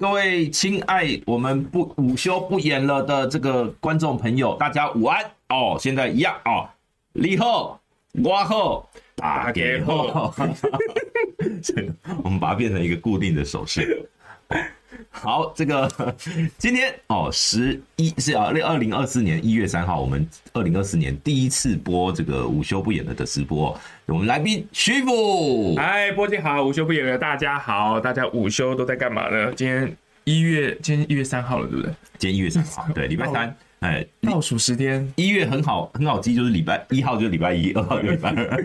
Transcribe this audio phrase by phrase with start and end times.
[0.00, 5.76] 好，各位亲爱我们不午休不演了的这个观众朋友，大家午安哦。
[5.78, 6.66] 现在一样哦，
[7.12, 7.78] 你好，
[8.24, 10.34] 我好，大家好。
[12.24, 14.09] 我们把它变成一个固定的手势。
[15.20, 15.86] 好，这个
[16.56, 23.78] 今天哦，十一是啊，二零二四年一月三号，我们二零二四年第一次播这个午休不演了的直播。
[24.06, 29.52] 我们来宾徐福，嗨，波姐好，午休不演了，大家好，大家午休都在干嘛呢？
[29.52, 29.94] 今天
[30.24, 31.92] 一月，今天一月三号了，对不对？
[32.16, 38.64] 今天一月三号，对，礼拜三，哎，倒数十天，一月很好，很好记，就是礼拜一号就是礼拜一，二号就礼拜二，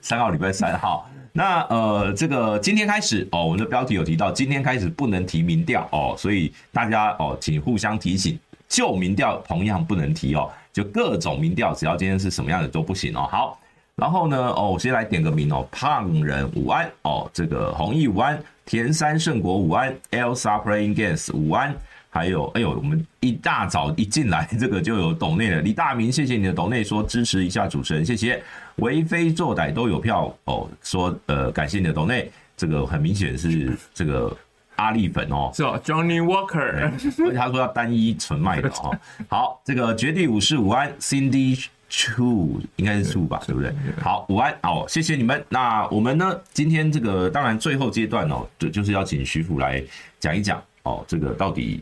[0.00, 1.08] 三号礼拜三号。
[1.32, 8.38] 那呃，这个今天开始哦，我们的标题有提到，今天开始不能提民调哦，所以大家哦，请互相提醒，
[8.68, 13.28] 旧民调同样不能提哦，就各种民调，只要今天是什么样的都不行哦。
[13.30, 13.60] 好，
[13.94, 21.74] 然后呢，哦，我先来点个名哦，胖人午安哦，这个弘毅午安，田山圣国午安，Elsa Playing Games 午安。
[22.12, 25.60] 还有，哎呦，我们一大早一进来，这个就有抖内了。
[25.60, 28.42] 李大明，谢谢你的抖内，说支持一下主持人，谢谢。
[28.76, 34.36] 为非作歹都有票哦，说呃感谢你的抖内，这个很明显是这个
[34.74, 38.98] 阿力粉哦，是哦，Johnny Walker，而且他说要单一纯卖的哦。
[39.30, 43.72] 好，这个绝地武士午安，Cindy Chu 应该是 Chu 吧，对不对？
[44.02, 45.44] 好，午安哦，谢谢你们。
[45.48, 49.80] 那我们呢，今天这个当然最后阶段哦，就就是要请徐福来
[50.18, 51.80] 讲一讲哦，这个到底。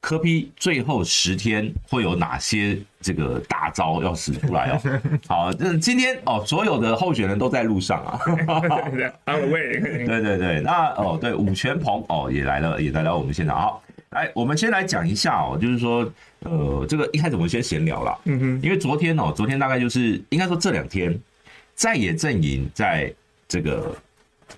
[0.00, 4.80] 柯 P 最后十天会有哪些这个大招要使出来哦？
[5.26, 8.20] 好，这今天哦，所有的候选人都在路上啊。
[9.26, 13.60] 对对 对，那哦对，武全鹏哦也来了，也来到我们现场。
[13.60, 16.08] 好，来，我们先来讲一下哦，就是说
[16.44, 21.18] 呃，这个一开始我们先闲聊了，嗯哼，因为昨天哦，昨天大概就是应该说这两天，
[21.74, 23.12] 在野阵营在
[23.48, 23.92] 这个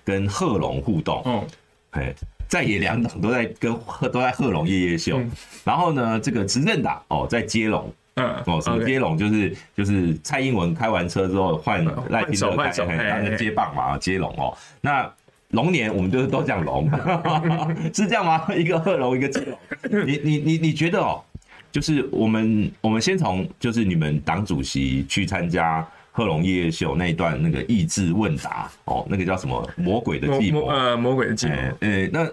[0.05, 1.47] 跟贺龙互动，嗯，
[1.91, 2.13] 哎。
[2.51, 5.31] 在野两党都在跟贺都在贺龙夜夜秀，嗯、
[5.63, 14.53] 然后呢，这个执政党哦在接龙，嗯哦什么接龙就是、就是蔡英文开完车之后换赖清德开，然后接棒嘛接龙哦。
[14.81, 15.09] 那
[15.51, 16.91] 龙年我们就是都讲龙，
[17.95, 18.45] 是这样吗？
[18.53, 19.57] 一个贺龙一个接龙，
[20.05, 21.23] 你你你你觉得哦，
[21.71, 25.87] 就是我们我们先从就是你们党主席去参加。
[26.13, 30.67] 贺龙夜夜秀那一段那个意志问答哦，那个叫什么魔鬼的计谋？
[30.67, 31.53] 呃，魔鬼的计谋。
[31.79, 32.29] 呃、那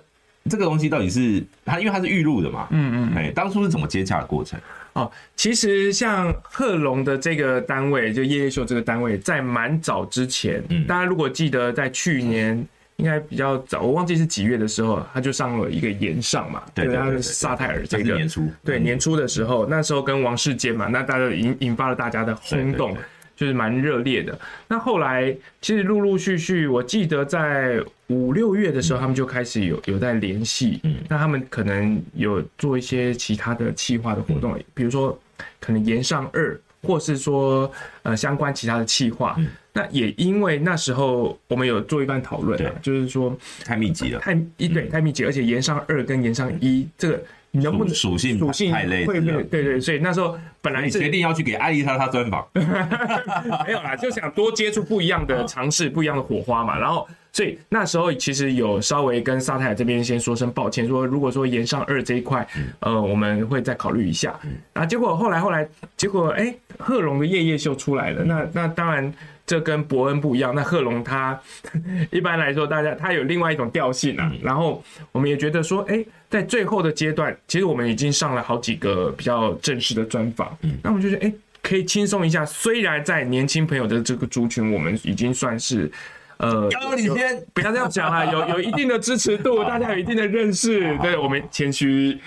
[0.48, 2.68] 这个东西到底是它，因为它是预录的嘛。
[2.70, 3.16] 嗯嗯。
[3.16, 4.58] 哎、欸，当初是怎么接洽的过程？
[4.94, 16.62] 哦，其实像贺龙的这个单位，就夜夜秀这个单位，在蛮早之前，嗯，大家如果记得，在去年应该比较早，我忘记是几月的时候，他就上了一个炎上嘛。
[16.74, 17.22] 对对对，对。
[17.22, 22.96] 萨泰尔这个年初，对年初的时候，那时候跟王世坚嘛，那大家引引发了大家的轰动。
[23.38, 24.36] 就是蛮热烈的。
[24.66, 30.80] 那后来其实陆陆续续，我记得在五六月的时候，他们就开始有有在联系。
[30.82, 35.16] 嗯，那他们可能有做一些其他的企划的活动，比如说
[35.60, 37.70] 可能延上二，或是说
[38.02, 39.36] 呃相关其他的企划。
[39.72, 47.22] 那也因为那时候我们有做一番讨论啊，就是说太密集了，太一对太密集，而且延上二跟延上一这个。
[47.50, 49.06] 你能不能属性属性太累？
[49.06, 56.78] 会对对，所以那时候本来是决定要去给艾丽莎她专访， 没有啦，就想多接触不一样的尝试，不一样的火花嘛。
[56.78, 62.46] 然后，所以那时候其实有稍微跟萨泰尔这边先说声抱歉，说如果说延上二这一块，
[62.80, 64.38] 呃，我们会再考虑一下。
[64.74, 69.12] 啊，结果后来后来，结果哎，贺龙的夜夜秀出来了，那那当然。
[69.48, 70.54] 这跟伯恩不一样。
[70.54, 71.36] 那贺龙他
[72.12, 74.30] 一般来说，大家他有另外一种调性啊。
[74.42, 80.56] 然后我们也觉得说，哎，在最后的阶段，其实我们已经上了好几个比较正式的专访。
[80.62, 82.44] 嗯那我们就觉得，哎，可以轻松一下。
[82.44, 85.90] 虽然在年轻朋友的这个族群，我们已经算是。
[86.38, 92.18] 呃，刚刚你先不要这样讲啦， 有有一定的支持度，大家有一定的认识，对，我们谦虚，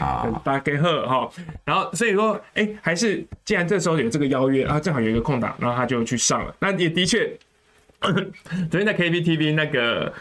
[0.43, 1.29] 大家给贺哈。
[1.65, 6.55] 然后所以说，哎、欸，还是既然这时候有这个邀约，然后正好有一个空档，然后他就去上了。
[6.59, 7.31] 那也的确，
[8.01, 10.13] 昨天在 KPTV 那个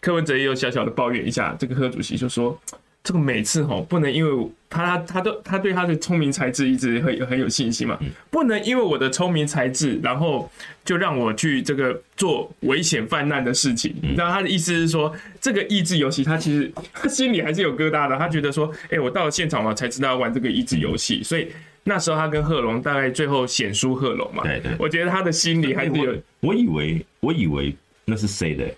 [0.00, 2.58] 柯文哲也有小小的抱怨一下，这个贺主席就说。
[3.04, 7.98] 这个每次吼不能因为他他他都他对他的聪明才智一直很有很有信心嘛，
[8.30, 10.50] 不能因为我的聪明才智，然后
[10.84, 13.94] 就让我去这个做危险泛滥的事情。
[14.14, 21.48] 然后他的意思是说，这个益智游戏他其实 他心里还是有疙瘩的，他觉得说，哎，我到了现场嘛才知道要玩这个益智游戏，所以
[21.84, 24.42] 那时候他跟贺龙大概最后险输贺龙嘛。
[24.42, 26.14] 对对，我觉得他的心里还是有。
[26.40, 27.74] 我以为我以为
[28.04, 28.68] 那是谁的？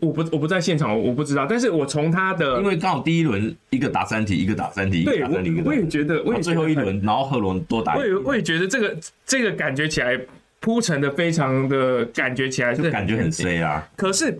[0.00, 1.46] 我不我不在现场，我不知道。
[1.48, 10.18] 但是我从他的，因为刚好第一轮一个打三题，一个打三题，对，我我也觉得，我也最后一轮，然后贺龙多打一，我也我也觉得这个这个感觉起来
[10.60, 13.88] 铺陈的非常的感觉起来是感觉很衰啊。
[13.96, 14.38] 可是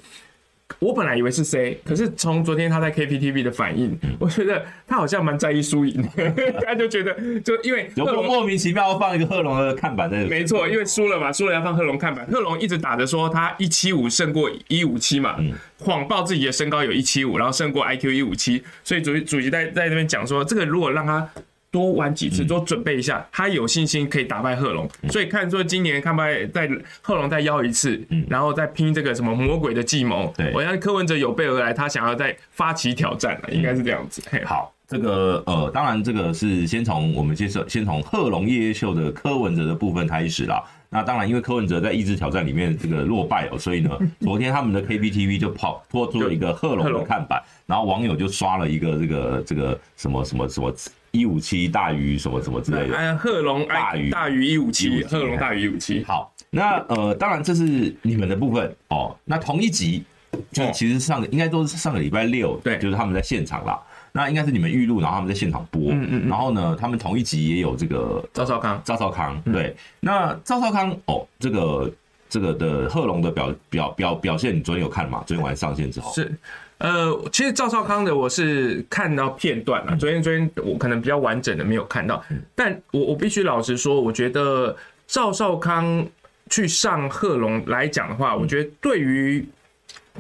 [0.79, 6.03] 我本来以为是 C，可是从昨天他在 KPTV 的反应，我觉得他好像蛮在意输赢，
[6.65, 12.27] 他就觉得就因为有莫名其妙放一个贺龙的看板在，没错，因为输了嘛，输了要放贺龙看板。
[12.27, 15.37] 贺龙一直打着说他一七五胜过一五七嘛，
[15.79, 21.29] 谎报自己的身高有一七五，然后胜过 IQ 一五七，所以主席主席在在那边讲说，这个如果让他。
[21.71, 24.89] 多玩几次，多准备一下，他有信心可以打败贺龙。
[25.09, 26.69] 所以看说今年看败在
[27.01, 30.33] 贺龙再邀一次，然后再拼这个什么魔鬼的计谋。
[30.37, 34.21] 对，我相信柯文哲有备而来，他想要再发起挑战了，应该是这样子。
[34.45, 40.63] 好，这个呃，当然这个是先从我们先说，先从贺龙夜夜秀的柯文哲的部分开始啦。
[40.93, 50.75] 那当然，因为柯文哲在意志挑战里面这个落败了，所以呢， 昨天他们的 KPTV 就跑拖出了一个贺龙的看板，然后网友就刷了一个这个这个什么什么什么。
[51.13, 56.05] 一五七大于什么什么之类的，哎呀，贺龙大于大于一五七，贺龙大于一五七。
[56.05, 59.17] 好，那呃，当然这是你们的部分哦。
[59.25, 60.05] 那同一集
[60.53, 63.81] 就其实上个应该都是上个礼拜六，对，就是他们在现场啦。
[64.13, 65.93] 那应该是你们预录，然后他们在现场播。
[65.93, 66.29] 嗯嗯。
[66.29, 69.41] 然后呢，他们同一集也有这个赵少康，赵少康。
[69.53, 71.93] 对，那赵少康哦，这个
[72.29, 75.23] 这个的贺龙的表表表表现，你昨天有看吗？
[75.27, 76.33] 昨天晚上上线之后是。
[76.81, 84.75] 呃，其实赵少康的我是看到片段了，昨天昨天我可能比较完整的没有看到，但我我必须老实说，我觉得
[85.07, 86.07] 赵少康
[86.49, 89.47] 去上贺龙来讲的话，我觉得对于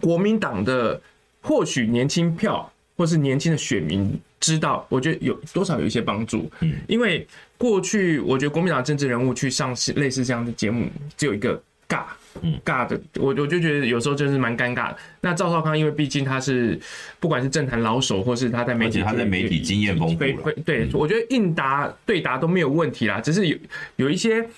[0.00, 1.00] 国民党的
[1.40, 6.74] 或许年轻票或是年轻的选民知道，我觉得有多少有一些帮助，嗯。
[6.86, 7.26] 因为
[7.56, 10.86] 过去我觉得国民党政治人物去上类似这样的节目，
[11.16, 11.58] 只有一个
[11.90, 12.04] 尬。
[12.42, 14.96] 嗯，尬的，我我就觉得有时候就是蛮尴尬的。
[15.20, 16.78] 那赵少康，因为毕竟他是
[17.18, 23.20] 不管是政坛老手，或是他在媒体，他在媒体经验丰富，对，我觉得应答对答都没有问题啦。
[23.20, 23.58] 只是有
[23.96, 24.48] 有一些，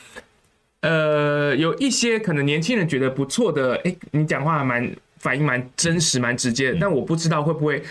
[0.82, 7.82] 呃，有一些可能年轻人觉得不错的，哎，你讲话蛮反应蛮真实、蛮直接的，但我不知道会不会。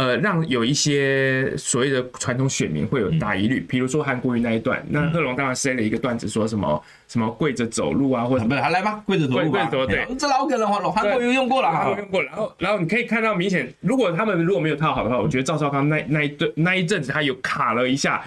[0.00, 18.24] 呃，让有一些所谓的传统选民会有大疑虑，比如说韩国瑜那一段，那贺龙当然塞了一个段子，说什么什么跪着走路啊，或者不是还来吧，跪着走路，跪着走，对，这老梗了，韩国瑜用过了，韩国瑜用过了，然后然后你可以看到明显，如果他们如果没有套好的话，我觉得赵少康那那一段那一阵子他有卡了一下，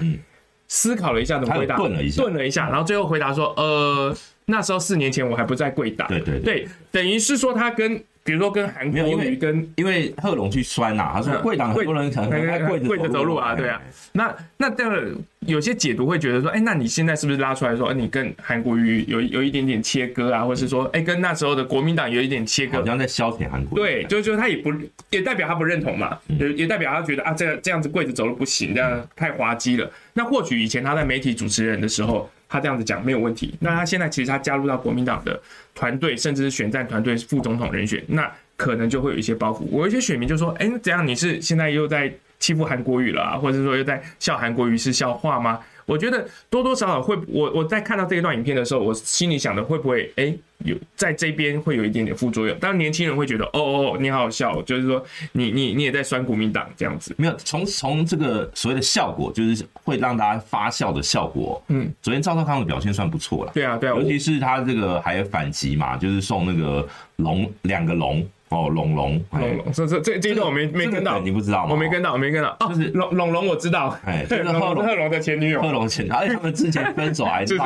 [0.67, 4.15] 思考了一下怎么回答，顿了一下，顿了一下，然后最后回答说，呃，
[4.45, 6.39] 那时候四年前我还不在跪打，对对。
[6.39, 8.03] 对，等于是说他跟。
[8.25, 13.81] 比如说跟韩国瑜跟因为贺龙去酸呐、啊，他说贵党很多人可能跪着跪着走路啊，对啊。
[14.13, 15.11] 那那这个
[15.41, 23.81] 有些解读会觉得说，哎，那你现在是不是拉出来说，你跟韩国瑜有有一点点切割啊，或是说，哎，跟那时候的国民党有一点切割，好像在消遣韩国瑜。
[23.81, 24.71] 对，就就他也不
[25.09, 29.91] 也代表他不认同嘛，也也代表他觉得啊，这样这样子跪着走路不行，这样太滑稽了。
[30.13, 32.29] 那或许以前他在媒体主持人的时候。
[32.53, 33.55] 他这样子讲没有问题。
[33.59, 35.41] 那他现在其实他加入到国民党的
[35.73, 39.63] 团队，甚至是选战团队副总统人选，那可能就会有一些包袱。
[39.71, 41.05] 我有一些选民就说：“哎，怎样？
[41.05, 43.35] 你是现在又在欺负韩国语了啊？
[43.35, 52.57] 或者说又在笑韩国语是笑话吗？”我觉得多多少少会，我我在看到这一段影片的时候，我心里想的会不会，哎、欸，有在这边会有一点点副作用。
[52.59, 57.13] 当然，年轻人会觉得，哦哦，你好好笑，就是说你你你也在酸国民党这样子。
[57.17, 61.61] 没有，从从这个所谓的效果，就是会让大家发笑的效果。
[61.67, 63.51] 嗯，昨天赵少康的表现算不错了。
[63.53, 66.87] 对啊，对啊，尤其是他这个还有反击嘛，就是送那个
[67.17, 68.25] 龙两个龙。
[68.53, 71.71] 哦，龙龙龙龙，这这这这一段我没没跟到，你不知道吗？
[71.71, 72.55] 我没跟到，我没跟到。
[72.69, 77.43] 就是龙龙龙，我知道，哎， 贺龙贺龙的前女友，贺龙前，而且他们之前分手还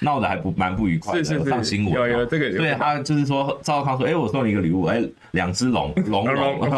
[0.00, 1.94] 闹闹得还不蛮不愉快的，上新闻。
[1.94, 6.68] 有有这个，对他就是说赵少康说，哎，我送你一个礼物，哎，两只龙龙龙，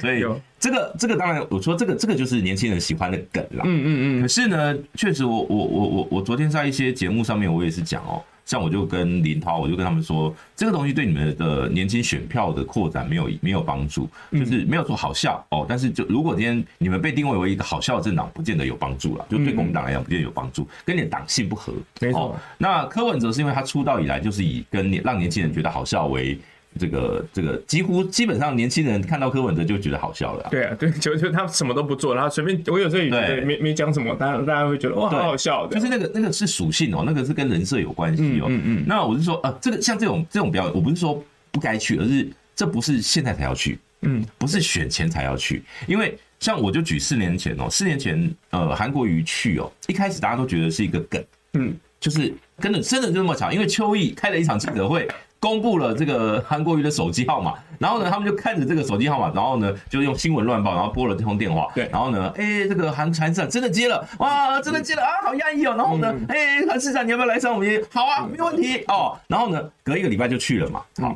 [0.00, 0.24] 所以
[0.60, 3.64] 这个这个当然，我说这个这个就是年轻人喜欢的梗啦。
[3.64, 4.22] 嗯嗯嗯。
[4.22, 8.22] 可是呢，确实我我我我我昨天在一些节目上面，我也是讲哦。
[8.44, 15.64] 像我就跟林涛，我就跟他们说，这个东西对你们的年轻选票的扩展没有没有帮助，就是没有说好笑哦。
[15.68, 19.26] 但是就如果今天你们被定位为一个好笑的政党，不见得有帮助了。
[19.30, 21.72] 就对国民党来讲，不见得有帮助，跟你的党性不合。
[22.00, 22.38] 没错。
[22.58, 26.38] 那柯文哲是因为他出道以来就是以跟年让年轻人觉得好笑为。
[26.78, 30.48] 这个这个几乎基本上年轻人看到柯文哲就觉得好笑了。
[30.50, 35.66] 对啊，对，就就他什么都不做，然后随便我有时候也觉得没没讲什么，大家大家会觉得哇，好好笑。
[35.68, 38.46] 就是那个那个是属性哦，那个是跟人设有关系哦。
[38.48, 38.84] 嗯嗯。
[38.86, 55.06] 那我是说，呃，这个像这种这种表演，我不是说不该去，而是这不是现在才要去，嗯，不是选前才要去，因为像我就举四年前哦，四年前呃韩国瑜去哦，一开始大家都觉得是一个梗，嗯，就是跟着真的就那么巧，因为邱毅开了一场记者会。
[55.44, 61.70] 公布了这个韩国瑜的手机号码，然后呢，他们就看着这个手机号码，然后呢，就用新闻乱报，然后拨了这通电话。
[61.74, 65.74] 对，然后呢，哎，这个韩韩市长真的接了，哇，真的接了啊，好压抑哦。
[65.76, 67.84] 然后呢，哎，韩市长你要不要来上我们？
[67.92, 69.18] 好啊，没问题哦。
[69.26, 70.80] 然后呢，隔一个礼拜就去了嘛。
[70.96, 71.14] 好，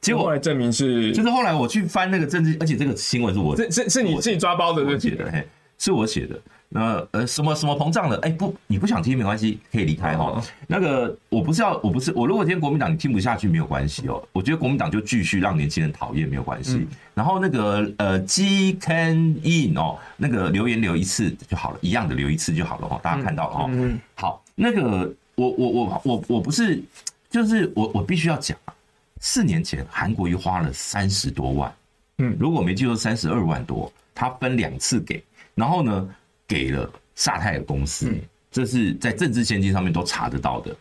[0.00, 5.46] 结果后来证明是，就是后来我去翻那个政治，而且这个新闻是我是是是你自己抓包的，我写的，嘿，
[5.78, 6.36] 是我写的。
[6.70, 8.16] 那呃什么什么膨胀的？
[8.18, 10.38] 哎、欸、不，你不想听没关系，可以离开哈。
[10.66, 12.26] 那个我不是要，我不是我。
[12.26, 16.76] 如果今天国民党你听不下去没有关系哦，我觉得国民党就继续让年轻人讨厌没有关系。
[16.76, 23.00] 嗯、然后那个呃 G Can In 哦，那个留言留一次就好了，一样的留一次就好了哈。
[23.02, 23.64] 大家看到了哈。
[23.68, 26.82] 嗯嗯、好，那个我我我我我不是，
[27.30, 28.74] 就是我我必须要讲啊。
[29.20, 31.74] 四年前韩国瑜花了三十多万，
[32.18, 36.06] 嗯，如果没记错三十二万多，他分两次给，然后呢？
[36.48, 38.10] 给了萨泰尔公司，
[38.50, 40.74] 这是在政治献金上面都查得到的。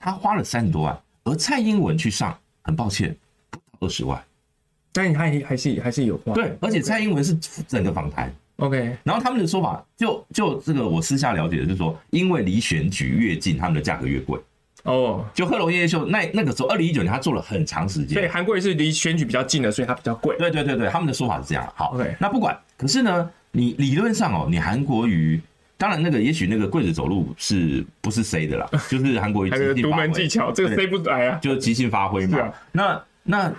[0.00, 3.16] 他花了三十多万，而蔡英文去上，很抱歉，
[3.50, 4.20] 不到二十万。
[4.92, 6.34] 但是他还是还是有花。
[6.34, 7.34] 对，而且蔡英文是
[7.68, 8.34] 整个访谈。
[8.56, 14.40] OK，然后他们的说法，就就这个我私下了解的，就是说，因为离选举越近，他们的价格越贵。
[14.82, 18.14] 哦，就贺龙夜夜秀那那个时候，二零一九年他做了很长时间。
[18.14, 20.36] 对，韩国也是离选举比较近的，所以它比较贵。
[20.36, 21.72] 对对对对，他们的说法是这样。
[21.76, 23.30] 好，OK，那不管，可是呢？
[23.52, 25.40] 你理论上哦，你韩国瑜，
[25.76, 28.66] 当然那个也许那个跪着走路是不是 C 的啦？
[28.88, 32.40] 就是韩国瑜还有独门技巧，这个 C 不来啊，就是即兴发挥嘛。
[32.40, 33.52] 啊、那那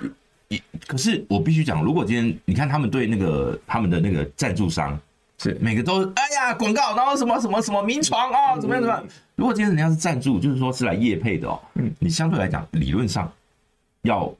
[0.87, 4.99] 可是我必须讲，如果今天你看他们对那个他们的那个赞助商
[5.37, 9.05] 是每个都哎呀广告，然后什么什么什么名床啊，怎么样怎么样？
[9.35, 13.31] 如果今天人家是赞助，就是说是来业配的哦，嗯，你相对来讲理论上
[14.01, 14.33] 要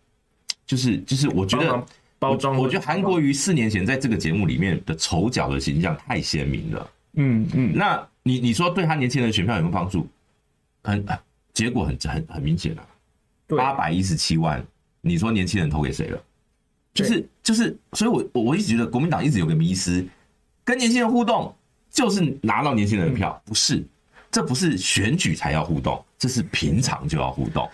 [0.66, 1.86] 就是就是我觉得。
[2.24, 6.92] 包装，我觉得韩国瑜四年前在这个节目里面的丑角的形象太鲜明了。
[7.16, 10.08] 嗯嗯，那你你说对他年轻人选票有没有帮助？
[10.84, 11.06] 很，
[11.54, 12.88] 结果很很很明显啊，
[13.48, 14.66] 八百一十七万，
[15.02, 16.24] 你说年轻人投给谁了？
[16.94, 20.06] 就是就是，所以我我我一直觉得国民党一直有个迷思，
[20.64, 21.54] 跟年轻人互动
[21.92, 23.84] 就是拿到年轻人的票，不是，
[24.32, 27.70] 这不是选举才要互动，这是平常就要互动。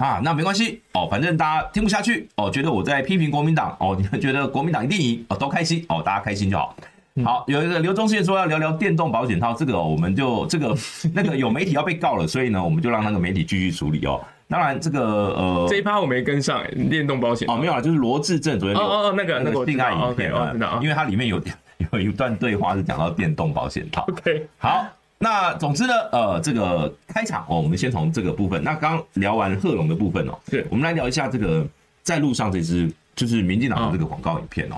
[0.00, 6.74] 啊，那没关系哦，反正大家听不下去哦，觉得我在批评国民党哦， 你们觉得国民党一定赢哦，都开心哦，大家开心就好。
[7.22, 10.74] 好，有一个刘忠宪说要聊聊电动保险套，这个我们就这个
[11.14, 14.18] 那个有媒体要被告了，所以呢，我们就让那个媒体继续处理哦。
[14.48, 15.02] 当然，这个
[15.36, 21.38] 呃，这一趴我没跟上，电动保险哦，没有啊，就是罗志正昨天哦哦那个那个性爱影片啊，因为它里面有
[21.92, 24.06] 有一段对话是讲到电动保险套。
[24.08, 24.86] OK，好。
[25.22, 28.64] 那总之呢，呃，这个开场哦，我们先从这个部分。
[28.64, 31.66] 那刚聊完贺龙的部分哦，对，我们来聊一下这个
[32.02, 34.76] 在路上这支就是民进党的这个广告影片哦。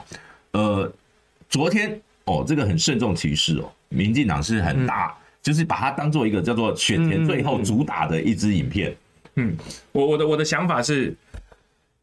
[0.51, 0.93] 呃，
[1.49, 8.93] 昨天哦，这个很慎重其事哦，民进党是很大，就是把它当做一个叫做选前最后主打的一支影片。
[9.37, 9.57] 嗯，
[9.93, 11.17] 我我的我的想法是。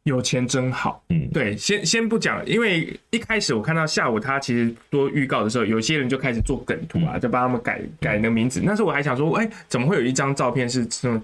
[0.10, 8.60] 有钱真好，嗯，对，先先不讲，因为一开始我看到下午他其实做预告的时候，有些人就开始做梗图啊，就帮他们改改那个名字。
[8.64, 11.22] 那时候我还想说，哎，怎么会有一张照片是这种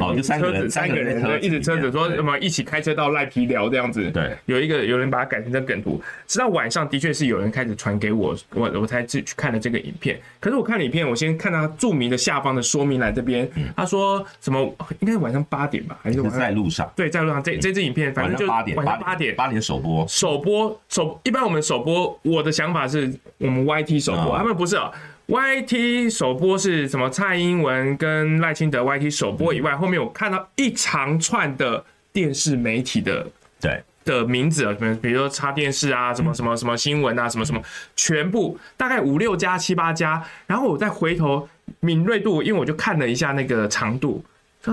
[0.00, 6.00] 哦，就三个人，三个人一直车子说什么一起开车到赖皮寮这样子，对，有一个有人把它改成这梗图。
[6.28, 10.20] 直到晚上，的确是有人开始传给我，我我才去去看了这个影片。
[10.38, 14.72] 可是我看了影片，我先看到著名的下方的说明栏这边，他说什么？
[15.00, 16.88] 应该是晚上八点吧，还是晚上在路上？
[16.94, 17.42] 对，在路上。
[17.42, 18.12] 这这支影片。
[18.18, 20.06] 反正就八点，晚上八点，八点首播。
[20.08, 24.90] 首播首，一般我们首播，我的想法是我们 YT 首播，他们不是啊。
[25.28, 27.10] YT 首播是什么？
[27.10, 33.26] 蔡英文跟赖清德 YT 首播以外，后面我看到一长串的电视媒体的
[33.60, 37.60] 对的名字啊，什么比如说插电视啊，什么什么什么新闻啊，什么什么，
[37.94, 40.24] 全部大概五六家、七八家。
[40.46, 41.46] 然后我再回头
[41.80, 44.24] 敏锐度，因为我就看了一下那个长度。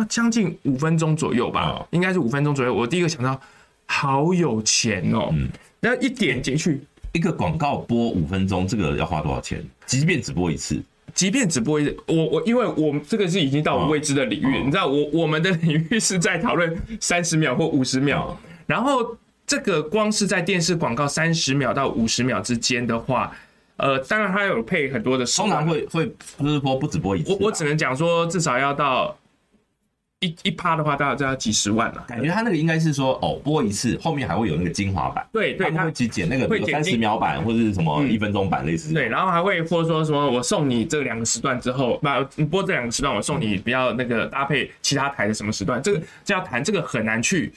[0.09, 2.73] 将近五分钟左右吧，应该是五分钟左右。
[2.73, 3.39] 我第一个想到，
[3.85, 5.29] 好有钱哦。
[5.31, 5.47] 嗯，
[5.79, 6.81] 那一点进去，
[7.13, 9.63] 一个广告播五分钟，这个要花多少钱？
[9.85, 10.81] 即便只播一次，
[11.13, 19.15] 即便只播一次，我我因为我们这个是已经到未知的领域，你知道，我我们的领域是在讨论三十秒或五十秒，然后
[19.47, 23.31] 这个光是在电视广告三十秒到五十秒之间的话，
[23.77, 26.05] 呃，当然它有配很多的，通常会会
[26.37, 29.15] 不是播不止播一次，我我只能讲说至少要到。
[30.21, 32.03] 一一趴的话，大概就要几十万了。
[32.07, 35.27] 感觉他那个应该是说，哦，播一次，后面还会有那个精华版。
[35.31, 38.93] 对对，他会去剪那个，比如三十秒版或者是什么一分钟版类似。
[38.93, 41.99] 对，然后还会或者说什么，我送你这两个时段之后，
[42.35, 47.53] 不，播这两个时段，我送你比较那个搭配其他台的什么时段，这个这要谈这个很难去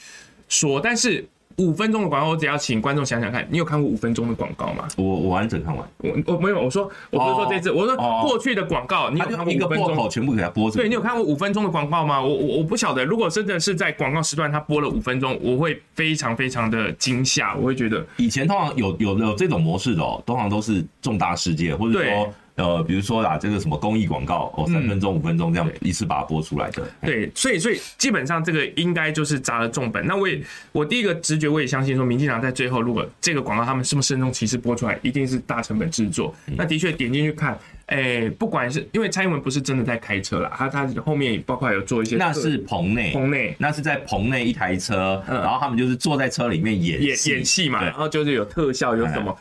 [0.49, 1.27] 说，但是。
[1.59, 4.89] 五分钟的广告，我只要请观众想想看，你有看过五分钟的广告吗？
[4.97, 5.89] 我我完整看完。
[5.99, 10.11] 我我没有，我说我不是说这次，我说过去的广告，你有看过五分钟？
[10.11, 10.71] 全部给他播。
[10.71, 12.23] 对，你有看过五分钟的广告吗？
[12.23, 26.83] 我我我不晓得，如果真的是在广告时段他播了五分钟，我会非常非常的惊吓，我会觉得以前通常有有有这种模式的哦，通常都是重大事件，或者说呃，比如说啦，这个什么公益广告哦，三分钟、五分钟这样一次把它播出来的。
[27.01, 30.05] 对，所以所以基本上这个应该就是砸了重本。
[30.07, 30.43] 那我也
[30.73, 36.35] 我第一个直觉我也相信说，民进党在最后如果这个广告他们是不是慎重其事播出来，一定是大成本制作。
[36.57, 37.59] 那的确点进去看。
[37.89, 49.35] 哎、欸，不管是因为蔡英文不是真的在开车啦，他他后面包括有做一些，那是棚内，棚内那是在棚内一台车，嗯，然后他们就是坐在车里面演演演戏嘛，然后就是有特效有什么，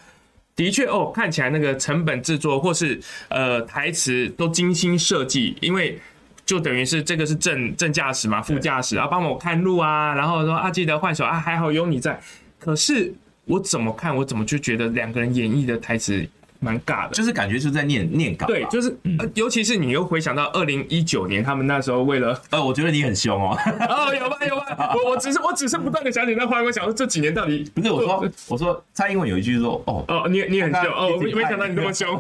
[0.58, 5.98] 的确哦，看起来那个成本制作或是呃台词都精心设计，因为
[6.46, 12.20] 就等于是这个是正正驾驶嘛，副驾驶啊帮我看路啊，然后说啊记得换手啊，还好有你在，
[12.60, 13.14] 可是
[13.46, 16.28] 我怎么看我怎么就觉得两个人演绎的台词。
[16.60, 18.48] 蛮尬的，就是感觉就是在念念稿。
[18.48, 18.96] 对，就是，
[19.34, 23.58] 尤其是你又回想到二零一九年，他们那时候为了，呃，我觉得你很凶哦。
[23.90, 24.94] 哦，有吧，有吧。
[24.96, 32.20] 我我只是我只是不断的想起那话，我想说这几年到底不是我说我说蔡英文有一句说哦哦，你你很凶哦，我没想到你那么凶，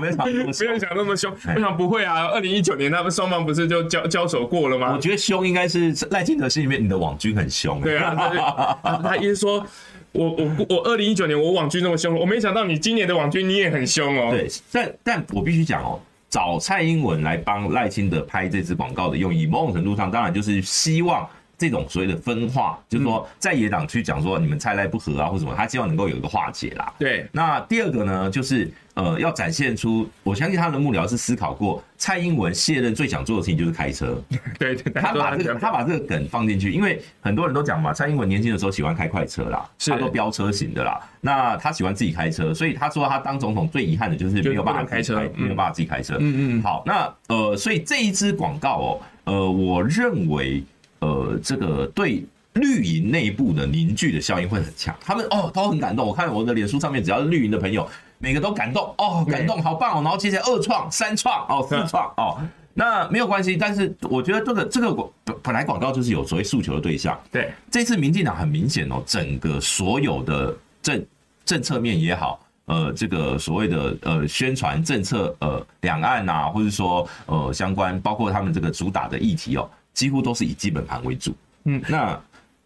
[0.00, 2.26] 没想 没有想那么凶，我想不会啊。
[2.28, 4.92] 二零一九年他们双方不是就交交手过了吗？
[4.94, 7.80] 我觉得凶应该是赖清德心里面你的网军很凶。
[7.80, 9.66] 对啊，他他意思说。
[10.12, 14.30] 我我我二零一九年我网军那么凶，我没想到你今年的网军你也很凶哦。
[14.30, 21.28] 对，但但我必须讲哦，找蔡英文来帮赖清德拍这支广告的用意，某种程度上当然就是希望。
[21.60, 26.90] 这种所谓的分化，就是说在野党去讲说你们蔡赖不和啊，或什么，他希望能够有一个化解啦。
[26.98, 27.26] 对。
[27.32, 28.66] 那第二个呢，就是
[29.02, 34.22] 呃，要展现出，我相信他的幕僚是思考过，蔡英文卸任最想做的事情就是开车。
[34.58, 34.92] 对对。
[34.92, 41.00] 他把这个他把这个梗放进去，因为很多人都讲嘛，蔡英文年轻的时候喜欢开快车啦，他都飙车型的啦。
[41.20, 46.16] 那他喜欢自己开车，所以他说他当总统最遗憾的就是没有办法开车，没有办法自己开车。
[46.20, 46.62] 嗯嗯。
[46.62, 50.62] 好，那呃，所以这一支广告哦，呃，我认为。
[51.02, 56.06] 呃，这个对绿营内部的凝聚的效应会很强，他们哦都很感动。
[56.06, 57.88] 我看我的脸书上面，只要是绿营的朋友，
[58.20, 60.02] 每个都感动哦，感动，好棒哦。
[60.02, 62.38] 然后接下来二创、三创哦、四创哦，
[62.74, 63.56] 那没有关系。
[63.56, 65.10] 但是我觉得这个这个广
[65.42, 67.18] 本来广告就是有所谓诉求的对象。
[67.32, 71.04] 对，这次民进党很明显哦，整个所有的政
[71.44, 79.68] 政策面也好，呃，这个所谓的呃宣传政策，呃，两岸啊，或者说呃相关，包括他们这个主打的议题哦。
[79.92, 82.18] 几乎都是以基本盘为主，嗯，那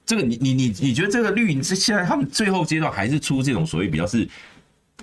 [0.04, 4.28] 这个你你你你觉得这个绿营是现在他们最后阶段还是出这种所谓比较是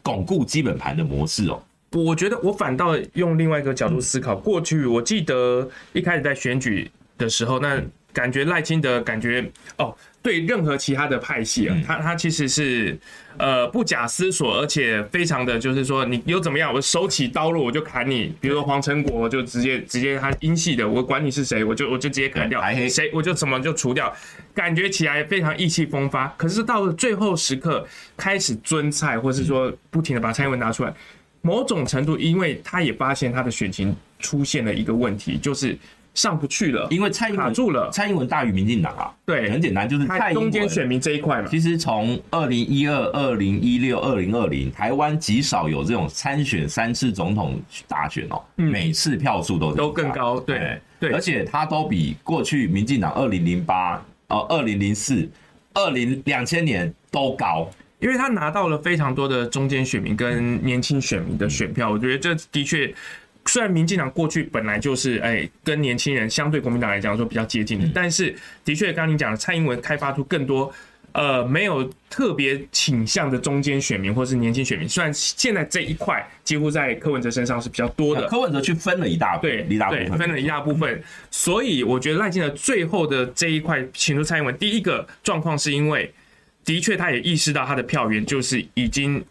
[0.01, 1.61] 巩固基本盘的模式哦？
[1.91, 7.81] 我觉得我反倒用另外一个角度思考，过去我记得一开始在选举的时候，那
[8.13, 9.93] 感觉赖清德感觉哦。
[10.23, 12.95] 对任何其他的派系啊，他他其实是
[13.38, 18.31] 呃不假思索，而且非常的就是说，你又怎么样，我手起刀落我就砍你。
[18.39, 24.13] 比如说黄成国就直接直接他英系的，我管你是谁，我就我就直接砍掉，谁我就怎么就除掉，
[24.53, 26.27] 感觉起来非常意气风发。
[26.38, 27.84] 可是到了最后时刻
[28.15, 30.93] 开始尊菜，或是说不停的把蔡英文拿出来，
[31.41, 35.75] 某种程度，因为他也发现他的选情出现了一个问题，就是。
[36.13, 37.89] 上不去了，因为蔡英文卡住了。
[37.91, 41.47] 蔡英文大于民进党啊，对，很简单，就是中间选民这一块嘛。
[41.50, 55.28] 其实从二零一二、二零一六、二零二零，台湾极少有这种参选三次总统大选哦，每次票数都都更高，对对，而且他都比过去民进党二零零八、呃二零零四、
[55.74, 57.69] 二零两千年都高，
[58.00, 62.93] 因为他拿到了非常多的中间选民跟年轻选民的选票，我觉得这的确。
[63.45, 70.71] 虽然民进党过去本来就是哎，跟年轻人相对国民党来讲说比较接近的，但是的确，刚刚你讲的蔡英文开发出更多
[71.13, 74.88] 呃没有特别倾向的中间选民或是年轻选民。
[74.88, 81.04] 虽然现在这一块几乎在柯文哲身上是比较多的，柯文哲去分了一大对一大部分，分了一大部分。
[81.32, 86.13] 所以我觉得赖清德最后的这一块请出蔡英文，第一个状况是因为
[86.63, 89.23] 的确他也意识到他的票源就是已经。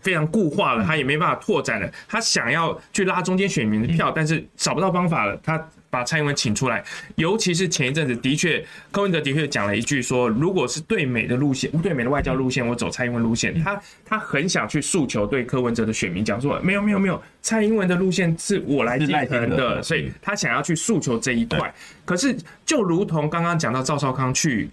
[0.00, 1.90] 非常固化了，他也没办法拓展了。
[2.06, 5.36] 他想要去拉中间选民的票，但是找不到方法了。
[5.42, 6.84] 他把蔡英文请出来，
[7.16, 13.58] 尤其是前一阵子，的确柯文哲的确讲了一句说，如果是对美的路线，对美的外交路线，我走蔡英文路线。
[13.62, 21.72] 他他很想去诉求对柯文哲的选民讲说，没有没有没有，蔡英文的路线是我来继承的，所以他想要去诉求这一块。
[22.04, 24.68] 可是就如同刚刚讲到赵少康去。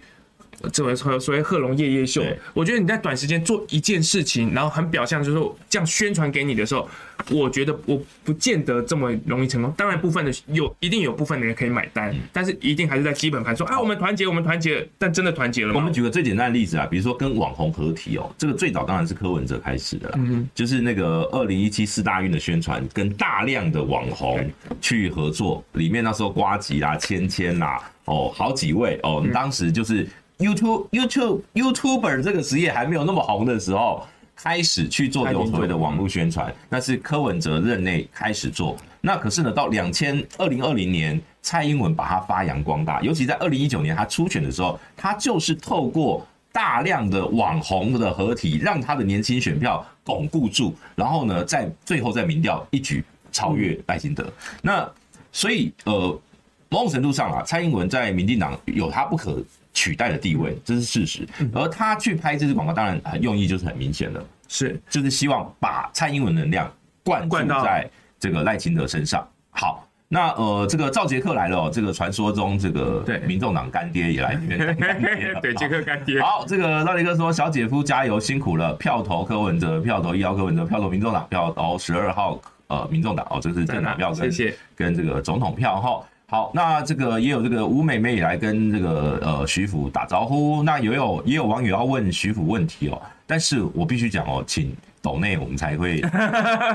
[0.72, 2.22] 这为所谓贺龙夜夜秀，
[2.54, 6.88] 我觉得你在短时间做一件事情，然后很表象，就是说这样宣传给你的时候，
[7.30, 9.72] 我觉得我不见得这么容易成功。
[9.76, 15.74] 当然，部分的有一定有部分的人可以买单，但是一定还是在基本盘说啊，我们团结，我们团结，但真的团结了吗？
[15.76, 20.18] 我们举个最简单的例子啊，比如说跟网红合体哦，这个最早当然是柯文哲开始的啦，
[20.54, 30.08] 就是那个二零一七四大运的宣传，跟大量的网红去合作，里面那时候瓜吉啦、芊芊啦，哦，好几位哦，当时就是。
[30.38, 38.76] YouTube YouTube YouTuber 这个职业还没有那么红的时候，开始去做有所谓的网络宣传，那是柯文哲任内开始做。
[39.00, 54.30] 那可是呢，到两千二零二零年，蔡英文把它发扬光大，尤其在二零一九年他初选的时候，他就是透过大量的网红的合体，让他的年轻选票巩固住，然后呢，在最后在民调一举超越赖清德。
[54.60, 54.86] 那
[55.32, 56.20] 所以呃，
[56.68, 59.42] 某种程度上啊，蔡英文在民进党有他不可
[59.76, 61.28] 取代的地位，这是事实。
[61.52, 66.72] 而他去拍这支广告，当然很用意就是很明显的，是就是希望把蔡英文能量
[67.04, 67.86] 灌注在
[68.18, 69.28] 这个赖清德身上。
[69.50, 74.34] 好，那呃，这个赵杰克来了，这个传说中这个对民众党干爹也来
[75.42, 76.22] 对杰克干爹。
[76.22, 78.72] 好，这个赵杰克说：“小姐夫加油，辛苦了！
[78.76, 90.60] 票投柯文哲，票投一号柯文哲，票投民众党，票投十二号呃民众党哦，这是政党票跟谢谢跟这个总统票哈。”好，那这个也有这个吴美美也来跟这个呃徐福打招呼。
[90.64, 96.00] 那也有也有网友要问徐福问题哦，但是我必须讲哦，请抖内我们才会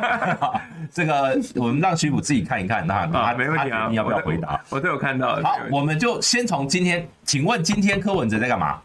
[0.90, 4.58] 这个，我们让徐福自己看一看，那他没问题啊，你要不要回答？
[4.70, 5.36] 我都有看到。
[5.42, 8.80] 好，我们就先从今天，请问今天柯文哲在干嘛？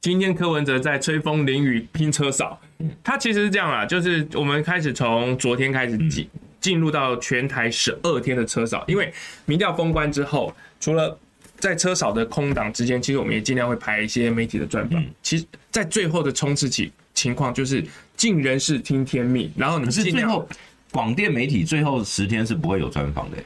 [0.00, 2.56] 今天柯文哲在吹风淋雨拼车少。
[3.02, 5.96] 他其实是这样啦，就是我们开始从昨天开始
[6.62, 6.82] 进。
[6.82, 9.12] 入到全台十二天的车少，因为
[9.44, 11.16] 民调封关之后，除了
[11.60, 15.00] 在车少的空档之间，其实我们也尽量会排一些媒体的专访。
[15.22, 17.84] 其实，在最后的冲刺期情况，就是
[18.16, 19.48] 尽人事听天命。
[19.56, 20.48] 然后你是最后
[20.90, 23.36] 广电媒体最后十天是不会有专访的。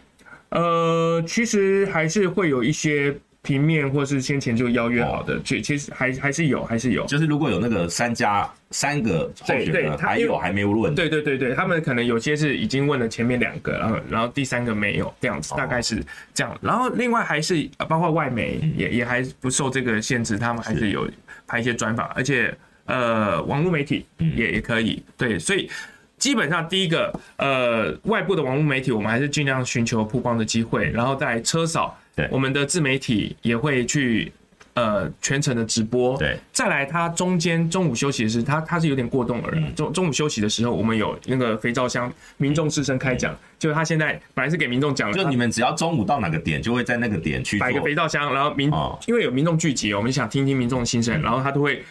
[0.49, 3.15] 呃，其实还是会有一些。
[3.47, 7.07] 平面或是先前就邀约好的，其其实还还是有，还是有。
[7.07, 10.93] 就是如果有那个三家三个候选人，还有还没有问。
[10.97, 16.05] 对对对对，他们可能有些是已经问了前面两个，然后然后第三个没有这样子，大概是
[16.35, 16.59] 这样。
[16.61, 21.09] 然后另外还是包括外媒也也还不受这个限制，他们还是有
[21.47, 22.53] 拍一些专访，而且
[22.87, 25.01] 呃网络媒体也也可以。
[25.17, 25.71] 对，所以
[26.19, 31.97] 基本上第一个呃外部的网络媒体，我们还是尽量寻求曝光的机会，然后在车少。
[32.17, 34.33] 对，我们的自媒体也会去，
[34.75, 36.17] 呃，全程的直播。
[36.17, 39.63] 对，再来，他中间中午休息的时候，他他是有点过动儿。
[39.77, 48.73] 中中午休息的时候，我们有那个肥皂箱民众师生开讲，就是他现在本来是给民众讲的，就你们只要中午到哪个点，就会在那个点去摆个肥皂箱，然后民
[49.07, 51.85] 因为有民众聚集，我们想听听民众的心声，然后他都会。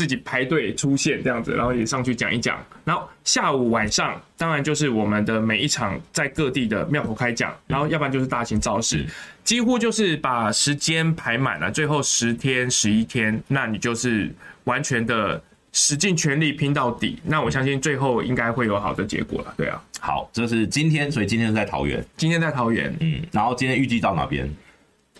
[0.00, 2.58] 自己排队出现这样子，然后也上去讲一讲。
[2.84, 9.04] 然后下午晚上，当然就是我们的每一场在各地的庙口开讲，然后要不然就是大型造势，
[9.44, 11.70] 几乎就是把时间排满了。
[11.70, 14.34] 最后十天、十一天，那你就是
[14.64, 15.38] 完全的
[15.70, 17.20] 使尽全力拼到底。
[17.22, 19.52] 那我相信最后应该会有好的结果了。
[19.54, 22.02] 对啊，好，这是今天，所以今天是在桃园。
[22.16, 24.50] 今天在桃园，嗯，然后今天预计到哪边？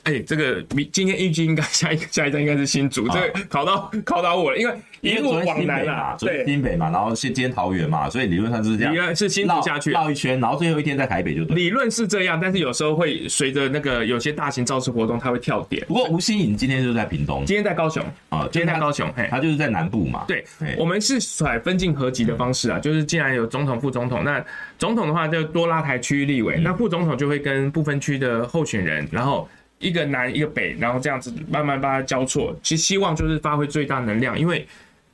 [0.04, 11.56] 哎、欸，这个明今天预计应该 下一个下一站应该是新竹，这个考到考到我了，因为一路往南嘛，对，新北嘛，然后先今天桃园嘛，所以理论上就是这样，理论是新竹下去绕一圈，然后最后一天在台北就对。
[11.56, 15.84] 理论是这样，但是有时候会随着那个有些大型造势活动，它会跳点。
[15.86, 20.24] 不过吴欣颖今天就在屏东，今天在高雄啊，今天在高雄，嘿，他就是在南部嘛。
[20.26, 20.44] 对，
[20.76, 24.44] 我们是甩分进合集的方式啊，就是既然有总统、副总统，那
[24.78, 29.48] 总统的话就多拉台区域立委，那副总统就会跟不分区的候选人，然后。
[29.80, 34.64] 一个南一个北，然后这样子慢慢把它交错，其实希望就是发挥最大能量，因为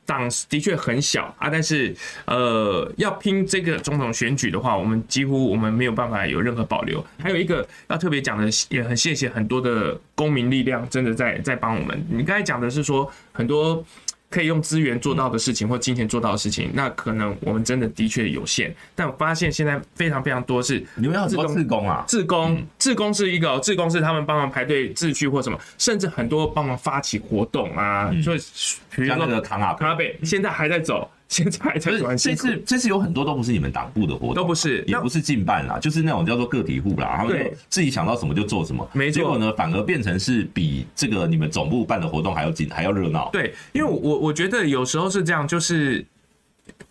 [0.04, 7.02] 党的确很小啊，但是呃要拼这个总统选举的话，我们几乎我们没有办法有任何保留。
[7.18, 12.06] 还有一个要特别讲的，也很谢谢很多的公民力量，真的在在帮我们。
[12.10, 13.82] 你刚才讲的是说很多。
[14.28, 18.74] 可以用资源做到的事情，或金钱做到的事情，那可能我们真的的确有限。
[18.94, 28.10] 但我发现现在非常非常多是你们要做志工啊，自工，自工是一个，自工是他们帮忙排队秩序或什么，甚至很多帮忙发起活动啊。
[28.22, 28.38] 所以，
[28.90, 31.08] 比如说那个卡纳卡贝，现在还在走。
[31.28, 31.76] 现在
[32.16, 38.88] 这次这次有很多都不是你们党部的活动，都不是，也不是竞办啦，就是那种叫做个体户啦，他们自己想到什么就做什么。
[39.10, 43.28] 结果呢，反而变成是比这个你们总部办的活动还要紧，还要热闹。
[43.32, 46.04] 对，因为我我觉得有时候是这样，就是。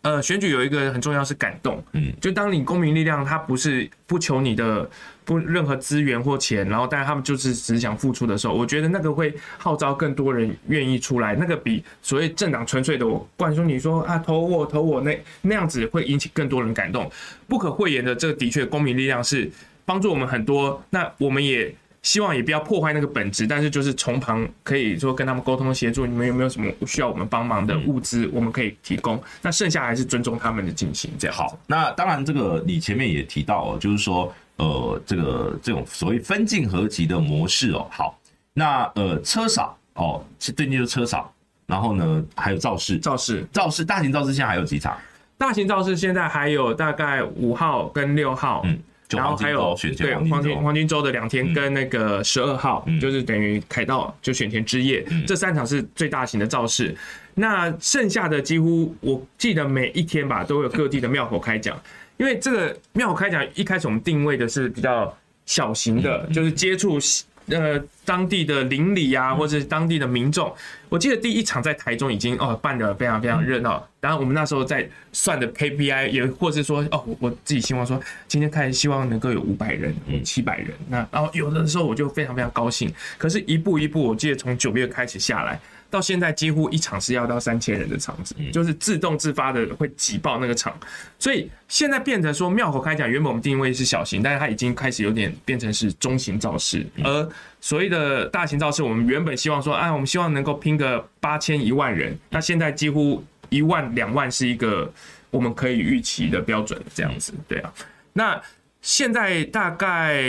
[0.01, 4.87] 呃，选举有一个很重要是感动，嗯，就当你公民力量他不是不求你的
[5.25, 17.11] 不任何资源或钱，然后但是他们就是只想付出的时候，我觉得那个会号召更多人愿意出来，那个比所谓政党纯粹的我灌输你说啊投我投我那那样子会引起更多人感动，
[17.47, 19.51] 不可讳言的，这个的确公民力量是
[19.83, 21.75] 帮助我们很多，那我们也。
[22.05, 29.19] 希望也不要破坏那个本质，但是就是从旁可以说跟他们沟通协助，你们有没有什么需要我们帮忙的物资，我们可以提供。
[29.41, 31.31] 那剩下还是尊重他们的进行这。
[31.31, 37.87] 好，那当然这个你前面也提到哦，就是说呃这个这种所谓分进合集的模式哦。
[37.91, 38.19] 好，
[38.53, 41.33] 那呃车少哦，最近就是车少，
[41.65, 44.97] 然后呢，还有造势，造势，造势，大型造势现在还有几场？
[45.37, 56.95] 大型造势现在还有大概五号跟六号，嗯，然后还有对黄金黄金周的两天跟那个十二号，嗯、就是等于凯道就选前之夜，嗯、这三场是最大型的造势。
[57.33, 61.77] 那剩下的几乎我记得每一天吧，都有各地的庙口开讲，
[62.17, 66.99] 因为这个庙口开讲一开始我们定位的是比较小型的，就是接触。
[67.47, 70.51] 呃，当地的邻里啊，或者是当地的民众，
[70.89, 73.87] 我记得第一场在台中已经哦办得非常非常热闹。
[74.01, 80.69] 然后我们那时候在算的 KPI 也，或是说哦，我自己希望说今天开始希望能够有五百人、七百人。
[80.89, 82.91] 那然后有的时候我就非常非常高兴。
[83.15, 85.59] 可是，一步一步，我记得从九月开始下来。
[85.89, 90.77] 到现在几乎一场是要到三千人的场子，就是自动自发的会挤爆那个场，
[91.17, 97.29] 所以现在变成说庙口开讲，原本我们定位是小型，但是它已经开始有点变成是中型造势，而
[97.61, 104.91] 所谓的大型造势，我们原本希望说，啊，我们希望能够拼个八千一万人，那现在几乎一万两万是一个
[105.31, 107.73] 我们可以预期的标准，这样子，对啊，
[108.11, 108.41] 那
[108.81, 110.21] 现在大概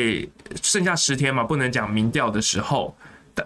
[0.62, 2.96] 剩下十天嘛，不能讲民调的时候。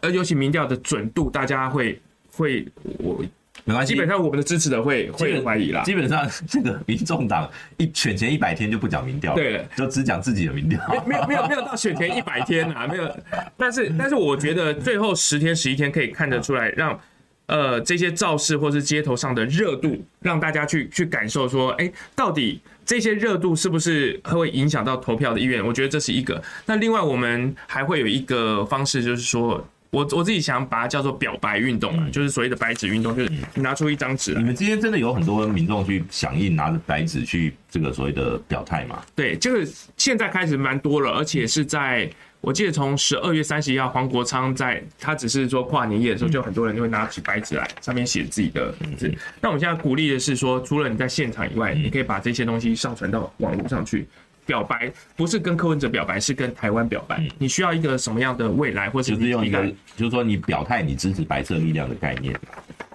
[0.02, 2.00] 而尤其民调的准度，大家会
[2.32, 2.66] 会
[2.98, 3.24] 我
[3.64, 5.82] 没关系，基本上我们的支持者会会怀疑啦。
[5.82, 10.80] 基本上这个民众党一选前一百天就不讲民调，对了，就只讲自己的民调。
[11.06, 13.16] 没有没有没有到选前一百天啊，没有。
[13.56, 16.98] 但是但是我觉得最后十天十一天可以看得出来，让
[17.46, 22.60] 呃这些造势或是街头上的热度，让大家去去感受说，哎，到底。
[22.82, 25.64] 这些热度是不是会影响到投票的意愿？
[25.64, 26.42] 我觉得这是一个。
[26.66, 34.34] 那另外，我们还会有一个方式，就是说我我自己想把它叫做表白运动啊，就是所谓的白纸运动，就是你拿出一张纸。
[34.34, 39.02] 你们今天真的有很多民众去响应，拿着白纸去这个所谓的表态吗？
[39.14, 42.10] 对，这个现在开始蛮多了，而且是在。
[42.42, 49.14] 我记得从十二月三十一号，黄国昌在他只是说跨年夜的时候，就很多人就会拿起白纸来，上面写自己的名字。
[49.42, 54.08] 那我们现在鼓励的是说，除了你在现场以外，你可以把这些东西上传到网络上去
[54.46, 57.26] 表白，不是跟柯文哲表白，是跟台湾表白。
[57.38, 62.34] 你需要一个什么样的未来，或者是用一个，就是说你表态，你支持白色力量的概念。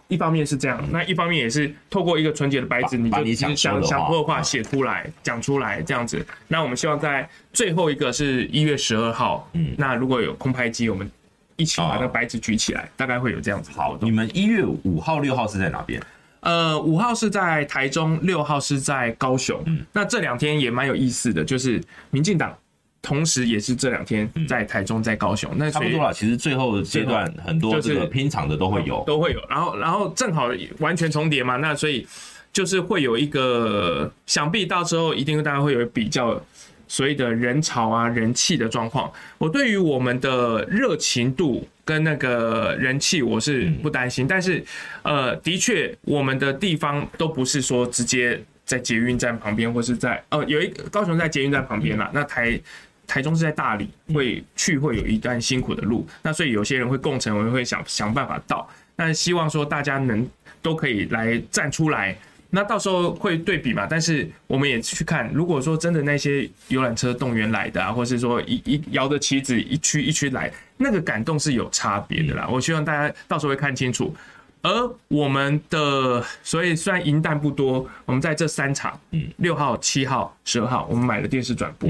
[0.07, 6.23] 一方面是这样，那一方面也是透过一个纯洁的白纸，你就想想想说的话写出来，讲出来这样子。
[6.47, 11.09] 那我们希望在最后一个是一月十二号，嗯，那如果有空拍机，我们
[11.55, 13.71] 一起把那个白纸举起来，大概会有这样子。
[13.71, 15.99] 好，你们一月五号、六号是在哪边？
[16.45, 19.61] 呃，五号是在台中，六号是在高雄。
[19.65, 22.55] 嗯，那这两天也蛮有意思的，就是民进党。
[23.01, 26.11] 同时，也是这两天在台中、在高雄，那差不多了。
[26.11, 29.39] 其实最后阶段很多这个拼场的都会有，都会有。
[29.47, 32.07] 然后，然后正好完全重叠嘛，那所以
[32.51, 36.41] 就是会有一个，想必到时候一定大家会有比较
[36.87, 39.11] 所谓的人潮啊、人气的状况。
[39.37, 44.27] 我对于我们的热情度跟那个人气，我是不担心。
[44.27, 44.63] 但是，
[45.03, 52.59] 呃，的确，我们的地方都不是说直接在捷运站旁边，或是在呃，有一个高雄在捷运站旁边啦，那台。
[53.07, 58.67] 台中是在大理，会去会有一段辛苦的路，那所以有些人会共乘，我们会想想办法到。
[58.95, 60.27] 那希望说大家能
[60.59, 62.17] 都可以来站出来，
[62.55, 63.85] 那到时候会对比嘛。
[63.87, 72.47] 但是我们也去看，如果说真的那些游览车动员来的啊，或是说一一摇着旗子一区一区来，那个感动是有差别的啦。
[72.49, 74.15] 我希望大家到时候会看清楚。
[74.61, 81.87] 而我们的所以虽然银弹不多，我们在这三场，嗯，六号、七号、十二号，我们买了电视转播。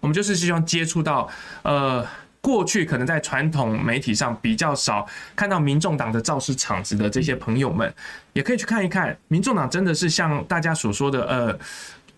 [0.00, 1.28] 我们就是希望接触到，
[1.62, 2.04] 呃，
[2.46, 5.04] 过去可能在传统媒体上比较少
[5.34, 7.92] 看到民众党的造势场子的这些朋友们，
[8.34, 11.58] 也可以去看一看，民众党真的是像大家所说的，呃。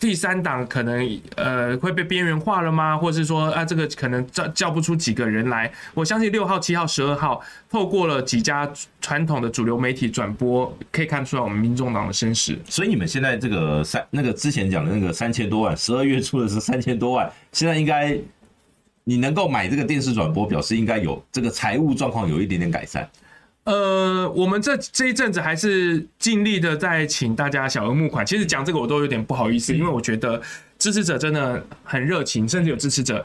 [0.01, 2.97] 第三党可能呃会被边缘化了吗？
[2.97, 5.69] 或者是说啊，这个可能叫叫不出几个人来？
[5.93, 12.57] 我相信六号、七号、十二号透过了几家传统的主流媒体转播，可以看出来我们民众党的声势。
[12.69, 18.17] 所以你们现在这个三那个之前讲的那个三千多万，十二月初的是三千多万，现在应该
[19.09, 23.09] 你能够买这个电视转播，表示应该有这个财务状况有一点点改善。
[23.64, 28.25] 呃，我们这这一阵子还是尽力的在请大家小额募款。
[28.27, 30.39] 其实讲这个我都有点不好意思，因为我觉得
[30.78, 33.24] 支持者真的很热情，甚至有支持者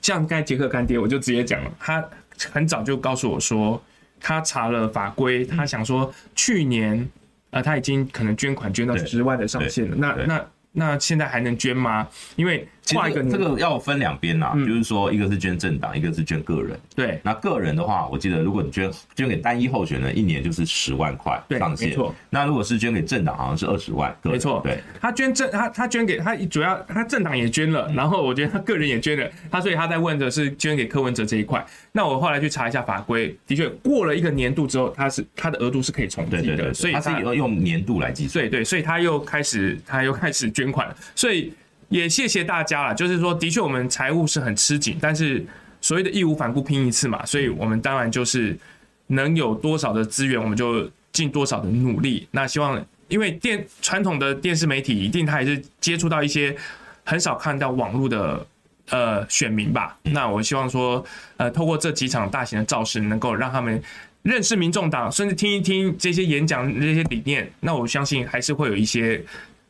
[0.00, 2.08] 像刚才杰克干爹，我就直接讲了，他
[2.52, 3.82] 很早就告诉我说，
[4.20, 7.04] 他查了法规，他想说去年
[7.50, 10.46] 呃他已经可能捐款捐到十万的上限了，那那
[10.78, 12.06] 那现在还能捐吗？
[12.36, 16.78] 因为画一个这个要分两边呐，就是说一个是捐政党，一个是捐个人。
[16.94, 21.88] 对，那个人的话，我记得如果你捐捐给单一候选人，一年就是十万块上限。
[21.88, 22.14] 没错。
[22.28, 24.14] 那如果是捐给政党，好像是二十万。
[24.22, 24.60] 没错。
[24.62, 31.64] 对，他捐政，他他捐给他主要他政党也捐了，然后我觉得他个人也捐了，他所以他在问的是捐给柯文哲这一块。
[31.90, 38.44] 那我后来去查一下法规，的确过了一个年度之后，他是他的额度是可以重计的，所以他是要用年度来计算。
[38.44, 41.52] 对对，所以他又开始他又开始捐款，所以。
[41.88, 45.46] 也谢谢大家了，就是说，的确我们财务是很吃紧，但是
[45.80, 48.58] 所谓的义无反顾拼一次嘛，所以我们当然就是
[49.06, 52.26] 能有多少的资源，我们就尽多少的努力。
[52.32, 56.56] 那希望，因为电传统的电视媒体一定他也是接触到一些
[57.04, 58.44] 很少看到网络的
[58.90, 59.96] 呃选民吧。
[60.02, 61.06] 那我希望说，
[61.36, 63.80] 呃，透过这几场大型的造势，能够让他们
[64.24, 67.48] 认识民众党，甚至听一听这些演讲这些理念。
[67.60, 69.24] 那我相信还是会有一些。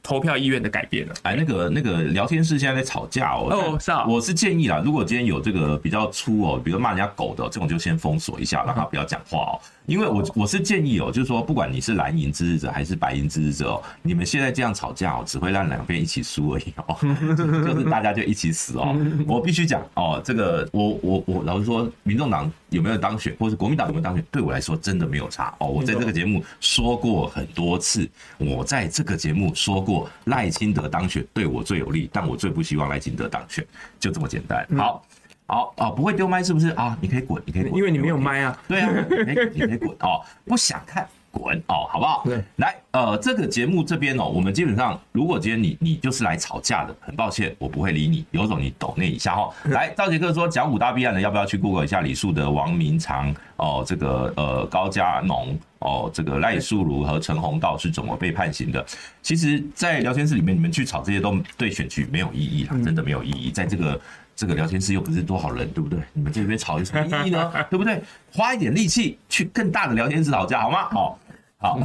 [0.07, 1.15] 投票意愿的改变了。
[1.23, 3.49] 哎，那个那个聊天室现在在吵架哦。
[3.51, 4.07] 哦，是啊。
[4.07, 9.59] 我是建议啦，如果今天有这个比较粗哦，比如骂人家狗的这种，就先封锁一下，让他不要讲话哦。
[9.87, 16.97] 因为我我是建议哦，就是说，不管你是蓝营支持者还是白银支持者哦，你们现在这样吵架哦，只会让两边一起输而已哦，
[17.37, 18.97] 就是大家就一起死哦。
[19.27, 25.69] 我必须讲哦，这个我我我老实说，民众党有没有当选，或是国民党有没有当选，对我来说真的没有差哦。
[25.69, 33.65] 我在这个节目说过很多次，我在这个节目说过赖清德当选对我最有利，但我最不希望赖清德当选，
[34.01, 34.67] 就这么简单。
[34.77, 35.05] 好。
[35.49, 36.99] 好哦，不会丢麦是不是啊？
[37.01, 38.59] 你可以滚，你可以滚，因为你没有麦啊。
[38.67, 40.21] 对啊，你可以，你可以滚哦。
[40.45, 42.23] 不想看，滚哦，好不好？
[42.25, 48.25] 对，来，呃，这个节目这边哦，我们基本上，如果今天你你就是来吵架的，很抱歉，我不会理你。
[48.31, 49.51] 有种你抖那一下哈。
[49.65, 58.85] 来，赵杰克说讲五大弊案的，要不要去 Google 一下李树德、王明长哦，这个呃高嘉农哦，这个赖素如和陈宏道是怎么被判刑的？
[59.21, 63.51] 其实，在聊天室里面，你们去吵这些都对选举没有意义啦，真的没有意义。
[63.51, 64.01] 在这个。
[64.39, 65.99] 这个聊天室又不是多少人，对不对？
[66.13, 67.51] 你们这边吵有什么意义呢？
[67.71, 68.03] 对不对？
[68.31, 70.91] 花一点力气去更大的聊天室吵架好吗？
[70.91, 71.19] 好，
[71.67, 71.81] 好，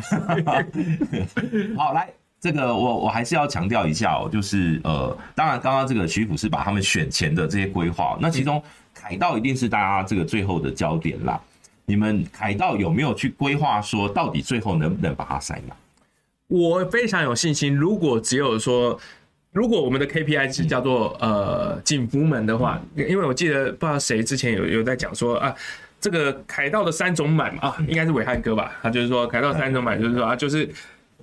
[1.77, 2.09] 好，来，
[2.39, 8.61] 这个我我还是要强调一下哦，就是呃，当然刚刚这个徐府是把他们选前的这些规划，那其中
[8.93, 11.39] 凯道一定是大家这个最后的焦点啦。
[11.85, 15.75] 你们凯道有没有去规划说，到底最后能不能把它塞满？
[16.47, 18.99] 我非常有信心，如果只有说。
[19.53, 25.53] 如果我们的 KPI 是叫做呃景福门的话，因为我记得不知道谁之前有有在讲说啊，
[26.01, 30.67] 这个凯道的三种满啊，应该是伟汉哥吧，他就是说凯道三种满，就是说啊，就是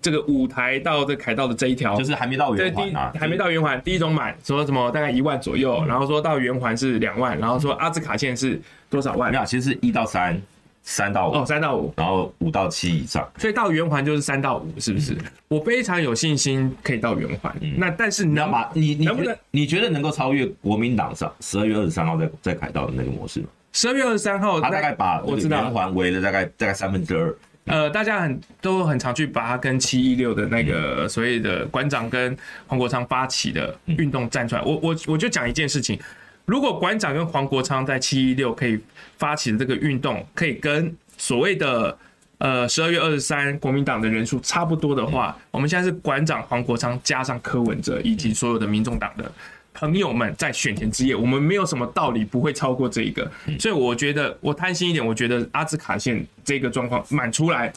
[0.01, 8.59] 这个舞台到这凯道的这一条，就是还没到圆环啊，还没到圆环，第一种满说什么大概一万左右，然后说到圆环是两万，然后说阿兹卡线是
[8.89, 9.31] 多少万？
[9.33, 10.41] 没有，其实是一到三。
[10.81, 15.13] 三到五哦，三到五，然后五到七以上，所以到圆环就是三到五，是不是？
[15.13, 17.55] 嗯、我非常有信心可以到圆环。
[17.61, 23.49] 嗯、那但是你要把你你能不能你觉得能够超越国民党上十二月二十三号在在凯道的那个模式吗？
[23.79, 27.33] 十二月二十三号，他大概把我知道圆环围了大概大概三分之二。
[27.67, 34.63] 呃，大家很都很常去把它跟七一六的那个所谓的馆长跟黄国昌发起的运动站出来。
[34.63, 35.97] 我我我就讲一件事情。
[36.45, 38.81] 如果馆长跟黄国昌在七一六可以
[39.17, 41.97] 发起的这个运动，可以跟所谓的
[42.39, 49.31] 呃十二月二十三国民党的人数差不多的话，我们现在是馆长黄国昌加上柯文哲以及所有的民众党的
[49.79, 53.31] 朋友们在选前之夜，我们没有什么道理不会超过这一个。
[53.61, 57.73] 所以我觉得我贪心一点，我觉得阿兹卡线这个状况满出来，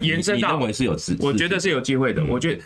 [0.00, 2.24] 延伸到，你认为是有我觉得是有机会的。
[2.24, 2.62] 我觉得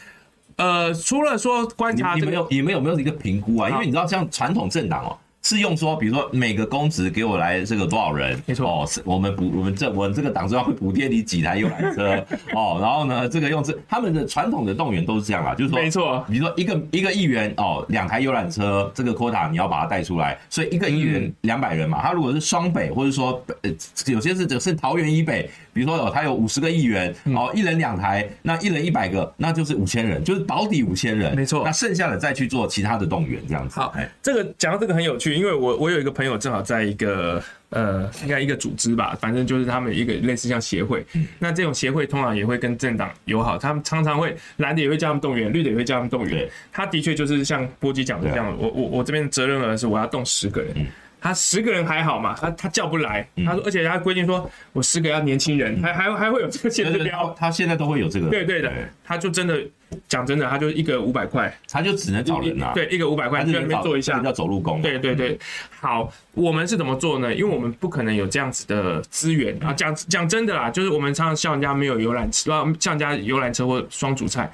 [0.55, 3.69] 呃，除了说观察，你们有你们有没有一个评估啊？
[3.69, 5.19] 因为你知道像传统政党哦。
[5.47, 8.37] 是用说，比如说每个公职给我来这个多少人？
[8.47, 12.17] 没错哦，是我们补我们这我们这个党中央会补贴你几台游览车
[12.53, 23.71] 哦，然后呢，这个用这他们的传统的动员都是这样啦，就是说，没错，比如说一个一个议员哦，两台游览车，这个 quota 你要把它带出来，所以一个议员两百人嘛，他如果是双北或者说呃
[24.07, 33.79] 有些是只是桃园以北，比如说哦他有五十个议员哦，一人两台，那一人一百个，那就是五千人，就是保底五千人，没错，那剩下的再去做其他的动员这样子。
[33.79, 35.36] 好，这个讲到这个很有趣。
[35.37, 41.05] 因为我我有一个朋友正好在一个呃，应该一个组织吧，反正就是他们一个类似像协会。
[41.39, 46.49] 那这种协会通常也会跟政党友好，他们常常会蓝的也会叫他们动员，绿的也会叫他们动员。
[46.73, 50.75] 他的确就是像波基讲的这样，我我我这边责任额是我要动十个人。
[51.19, 58.71] 他十个人还好嘛，他他叫不来，他说，而且他规定说，我十个要年轻人，还还还会有这个限制标，他现在都会有这个，对对的，
[59.03, 59.61] 他就真的
[60.09, 65.39] 讲真的，他就一个五百块，他就只能找人啊，对，一个五百块在那边做一下，叫走路工，对对对，
[65.81, 67.33] 好，我们是怎么做呢？
[67.33, 69.57] 因为我们不可能有这样子的资源。
[69.63, 74.51] 啊，讲讲真的啦，就是我们常常笑人家没有游览车，笑人家游览车或双主菜。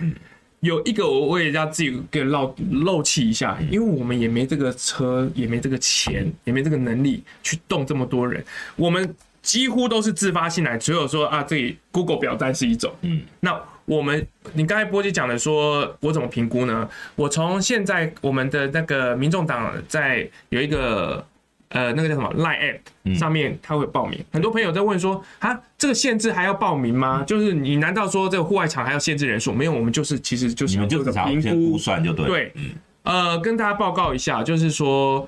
[0.61, 8.45] 有一个我我也要自己给漏漏气一下，因为我们也没这个车，也没这个钱，也没这个能力去动这么多人，
[8.77, 9.13] 我们
[9.43, 13.61] 几乎都是自发性来，只有说啊，这里 Google 表单是一种，嗯，那
[13.97, 16.89] 我们你刚才波姐讲的说，我怎么评估呢？
[17.17, 21.25] 我从现在我们的那个民众党在有一个。
[21.75, 24.19] 呃，那个叫什么 Line App 上面，他会报名。
[24.19, 27.21] 嗯、很多朋友在问说，啊，这个限制还要报名吗？
[27.23, 29.55] 嗯、就是你难道说这个户外场还要限制人数？
[29.55, 32.27] 没有，我们就是其实就是你们就是评估算就对。
[32.27, 32.73] 对，嗯、
[33.05, 35.27] 呃，跟大家报告一下，就是说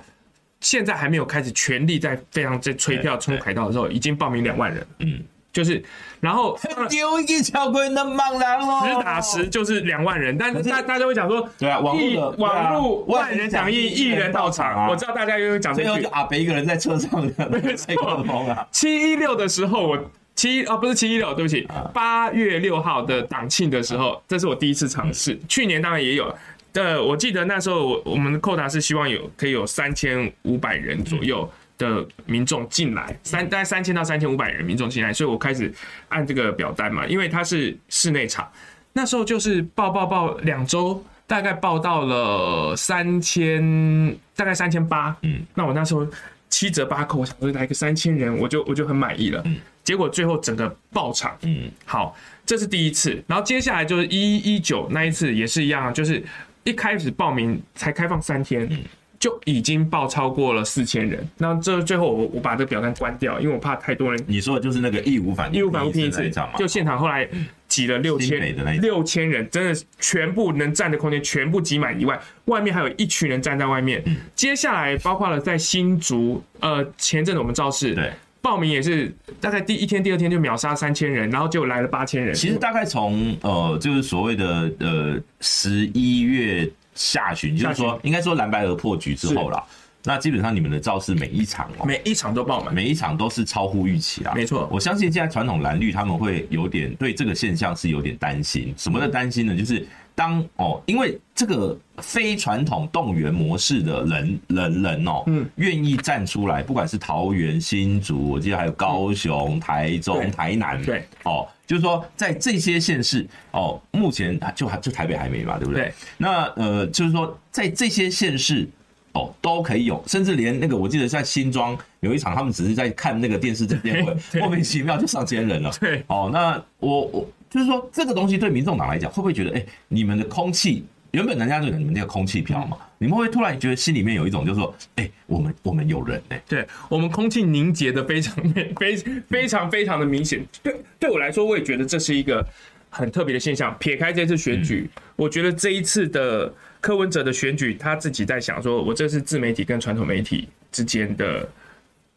[0.60, 4.86] 现在还没有开始全力在非常在催票冲凯道的时候，已经报名两万人。
[4.98, 5.22] 嗯。
[5.54, 5.80] 就是，
[6.20, 6.58] 然后
[6.90, 14.88] 丢一巧棍的猛男哦，实打实就是两万人，但是大大家会讲说，对啊，网络网络万人响应，一人到场。
[14.90, 18.66] 我知道大家又会讲这句，最后就阿北一个人在车上的那个吹风啊。
[18.72, 25.38] 七一六的时候，我七哦不是七一六，对不起，八月六号的党庆的时候，这是我第一次尝试。
[25.48, 26.34] 去年当然也有，
[26.72, 31.48] 呃，我记得那时候我我们的扣打是希望有可以有三千五百人左右。
[31.76, 35.72] 的民众进来三大概三千到三千五百人民众进来，所以我开始
[36.08, 38.48] 按这个表单嘛，因为它是室内场，
[38.92, 46.06] 那时候就是报报报两周，大概报到了三千，大概三千八，嗯，那我那时候
[46.48, 52.16] 七折八扣，我想说来个三千人，我就我就很满意了，嗯，结果最后整个爆场，嗯，好，
[52.46, 56.22] 这是第一次，然后接下来就是一一九那一次也是一样，就是
[56.62, 58.78] 一开始报名才开放三天，嗯。
[59.24, 64.22] 就已经报超过了四千人，那这最后我我把这个表单关掉，因为我怕太多人。
[64.26, 67.26] 你说的就是那个义无反义无反顾拼一次，就现场后来
[67.66, 74.04] 挤了六千六千人，真的全部能站的空间全部挤满以外，外面还有一群人站在外面。
[74.34, 78.12] 接下来包括了在新竹，呃，前阵子我们造势，对，
[78.42, 79.10] 报名也是
[79.40, 82.34] 大概第一天、第二天就秒杀三千人，然后就来了八千人。
[82.34, 86.70] 其实大概从呃，就是所谓的呃十一月。
[86.94, 89.62] 下旬就是说，应该说蓝白合破局之后啦，
[90.04, 94.32] 那基本上你们的造势每一场哦，每一场都爆满，每一场都是超乎预期啊。
[94.34, 98.74] 没错，我相信现在传统蓝绿他们会有点对这个现象是有点担心。
[98.76, 99.56] 什么的担心呢？
[99.56, 111.48] 就是当哦，因为这个非传统动员模式的人人人哦，嗯，愿意站出来，不管是桃园、新竹，我记得还有高雄、台中、台南，对，哦。
[111.66, 115.84] 就是说，在这些县市哦，目前就还就台北还没嘛，对不对？
[115.84, 115.94] 对。
[116.18, 118.68] 那呃，就是说，在这些县市
[119.12, 125.70] 哦，都可以有，甚至连那个，我记得在新庄有一场，他们只是在看那个电视这边 会，莫名其妙就上千人了。
[125.80, 126.04] 对。
[126.08, 130.84] 哦，那我我就是说，这个东西对民众党来讲，会不会觉得，哎，你们的空气？
[131.14, 138.34] 原本人家就你们那个空气票嘛，你们会突然觉得心里面有一种就是说，哎，我们我们有人哎，对我们空气凝结的非常
[138.76, 138.96] 非
[139.30, 140.44] 非常非常的明显。
[140.60, 142.44] 对对我来说，我也觉得这是一个
[142.90, 143.74] 很特别的现象。
[143.78, 151.48] 撇开这次选举，我觉得这一次的柯文哲的选举，他自己在想说，我这是自媒体跟传统媒体之间的，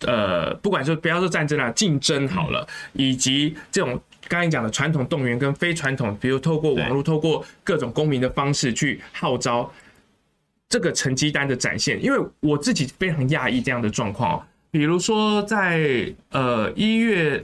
[0.08, 4.02] 呃，不管说不要说战争啊，竞争好了，以及这种。
[4.28, 9.72] 刚才讲的传统动员跟非传统，比如透过网络、透过各种公民的方式去号召
[10.70, 14.46] 这个成绩单的展现，因为我自己非常讶异这样的状况。
[14.72, 17.44] 比如说在呃一月。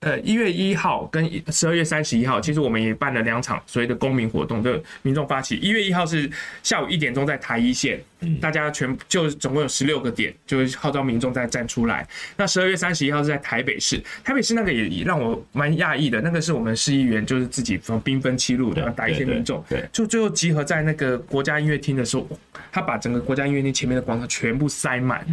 [0.00, 5.56] 呃，一月一号跟十二月三十一号，其实我们也办了两场所谓的公民活动，的民众发起。
[5.56, 6.30] 一月一号是
[6.62, 7.98] 下午一点钟在台一线，
[8.38, 12.06] 大家全就总共有十六个点，就是号召民众再站出来。
[12.36, 22.28] 那十二月三十一号是在台北市，台北市那个也让我蛮讶异的，那个是我们市议员就是自己从兵分七路然后打一些民众，对，就最后集合在那个国家音乐厅的时候，
[22.70, 25.26] 他把整个国家音乐厅前面的广场全部塞满。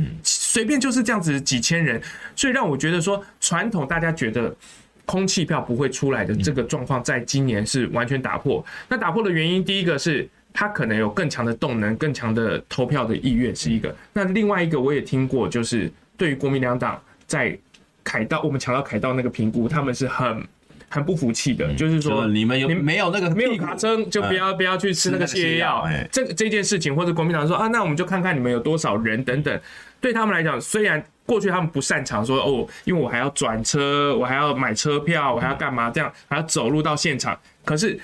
[0.53, 1.99] 随便就是这样子几千人，
[2.35, 4.55] 所以让我觉得说，传统大家觉得
[5.03, 8.63] 空气票不会出来的这个状况，在今年是完全打破。
[8.87, 13.95] 那打破的原因，第一个是他可能有更强的动能、更强的投票的意愿，是一个。
[14.13, 17.57] 那另外一个我也听过，就是对于国民两党在
[18.03, 20.47] 凯道，我们抢到凯道那个评估，他们是很
[20.87, 25.89] 很不服气的，就是说你们有没有那个没有卡车，就不要不要去吃那个泻药。
[26.11, 29.59] 这这件事情，或者国民党说啊，那我们就看看你们有多少人等等。
[30.03, 35.89] 对他们来讲，虽然过去他们不擅长说哦，因为我还要转车，我还要买车票，我还要干嘛？
[35.89, 37.39] 这样还要走路到现场。
[37.63, 37.97] 可是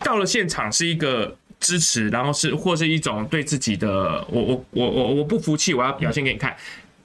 [0.00, 6.56] 到了现场是一个支持，然后是或是一种对自己的，我我我我我不服气，我要表现给你看。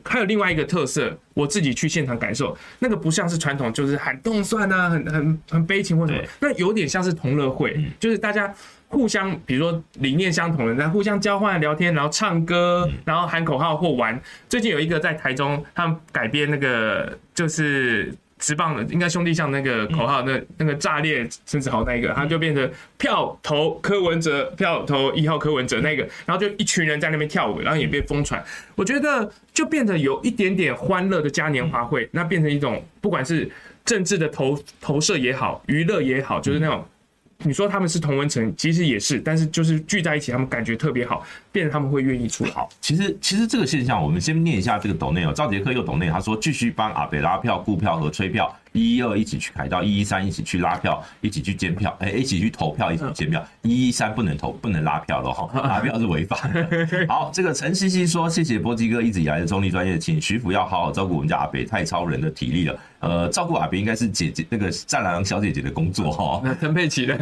[0.04, 8.52] 还有另外一个特色，我自己去现场感受，那个不像是传统，就是喊动算啊，很很很悲情或什么，那有点像是同乐会，就是大家。
[8.90, 14.20] 互相，比如说理念相同的互相交换聊天，然后唱歌，然后喊口号或玩。
[14.48, 28.42] 最近有一个在台中，他们改编那个就是直棒的，应该兄弟像那个口号，那那个炸裂陈子豪那个，他就变成票投柯文哲，票投一号柯文哲那个，然后就一群人在那边跳舞，然后也被疯传。
[28.76, 33.52] 我觉得就变得有一点点欢乐的嘉年华会，那变成一种不管是
[33.84, 36.86] 政治的投投射也好，娱乐也好，就是那种。
[37.44, 42.68] 你说他们是同文层，其实也是，但是就是聚在一起，他们感觉特别好，变得他们会愿意出好。
[42.82, 45.32] 其实，其实这个现象，我们先念一下这个抖内哦。
[45.34, 53.44] 赵杰克又抖内，他说继续帮阿北拉票、顾票和吹票，一一二一起去凯道，一一三一起去拉票，一起去监票，哎，一起去投票，一起去监票。
[53.64, 57.08] 一一三不能投，不能拉票了哈，拉票是违法的。
[57.10, 62.80] 好，这个陈西西说，谢谢波基哥一直以来的中立专业，请徐福要好好照顾我们家阿北，太超人的体力了。
[63.00, 66.42] 呃，照顾阿北应该是姐姐那个战狼小姐姐的工作哈。
[66.46, 67.16] 那陈佩琪的。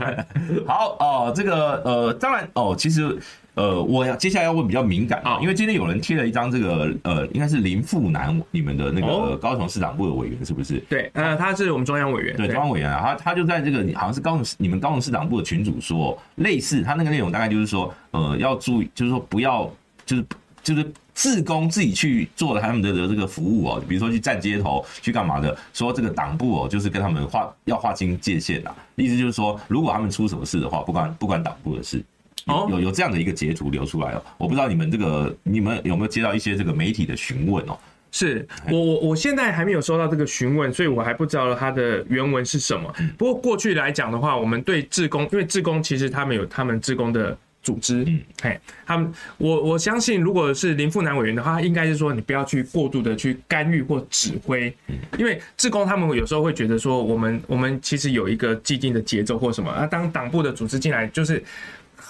[0.66, 3.18] 好哦，这个呃，当然哦，其实
[3.54, 10.78] 呃，我要接下来要问比较敏感啊，因为今天有人贴了一张这个呃，应该是林富南你们的那个高雄市党部的委员是不是？
[10.88, 19.70] 对，呃，他是我们中央委员，对，中央委员啊，他他就在这个好像是高雄你们高雄市党部的群主说，类似他那个内容大概就是说，呃，要注意，就是说不要
[20.06, 20.24] 就是。
[20.62, 32.04] 就是自工自己去做了他们的的这个服务哦，比如说去站街头去干嘛的，说这个党部哦，就是跟他们划要划清界限啊，意思就是说，如果他们出什么事的话，不关不关党部的事，
[32.46, 37.78] 有有有这样的一个截图流出来哦，我不知道你们这个你们有没有接到一些这个媒体的询问哦？
[38.12, 42.92] 是我我我现在还没有收到这个询问，所以我还不知道它的原文是什么。
[43.16, 47.36] 不过过去来讲的话，我们对志工，因为志工其实他们有他们志工的。
[47.62, 54.74] 组织，嗯，嘿，他们，我我相信，如果是林富南委员的话，应该是说你不要去过度的去干预或指挥，
[55.18, 61.44] 因为志工他们有时候会觉得说，我们我们其实有一个既定的节奏或什么，啊，当党部的组织进来，就是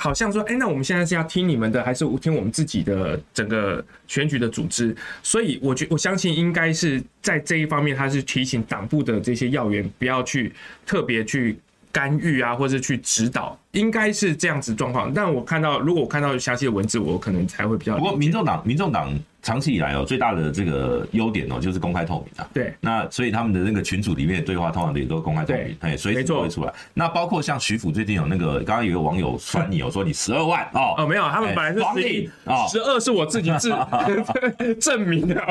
[0.01, 4.97] 好像说，哎，那我们现在是要听你们的，还是听我们自己的整个选举的组织？
[5.23, 10.53] 所以，我觉我相信应该是在这一方面，他是提醒党部的这些要员不要去
[10.87, 11.59] 特别去。
[11.93, 15.13] 干预啊，或者去指导，应该是这样子状况。
[15.13, 17.97] 但我看到，如果我看到详细的文字，我可能才会比较。
[17.97, 19.13] 不过，民众党，民众党。
[19.43, 22.47] 长期以来哦，最大的这个优点哦，就是公开透明啊。
[22.53, 22.75] 对。
[22.79, 26.73] 那所以他们的那个群组里面的对话，通常也都公开透明，哎，随时都会出来。
[26.93, 30.93] 那包括像徐府最近有那个，刚刚有个网友传你哦说你十二万哦。
[30.99, 32.31] 哦，没有，他们本来是十一，
[32.69, 33.75] 十二是我自己自
[34.79, 35.43] 证明的。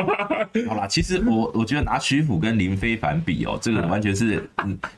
[0.67, 4.47] 好啦，其实我我觉得拿徐府跟林非凡比哦，这个完全是，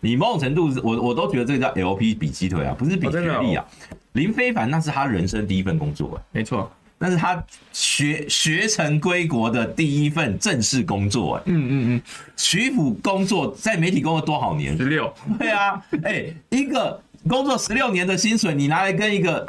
[0.01, 3.65] 你某种程度是，我我都觉得这个叫 LP 比鸡腿啊，不是比学历啊。
[4.13, 6.71] 林非凡那是他人生第一份工作，没错。
[7.03, 12.01] 那是他学学成归国的第一份正式工作，哎，嗯嗯嗯，
[12.37, 14.77] 徐府工作在媒体工作多少年？
[14.77, 19.47] 十六，对啊，哎，一个工作十六年的薪水，你拿来跟一个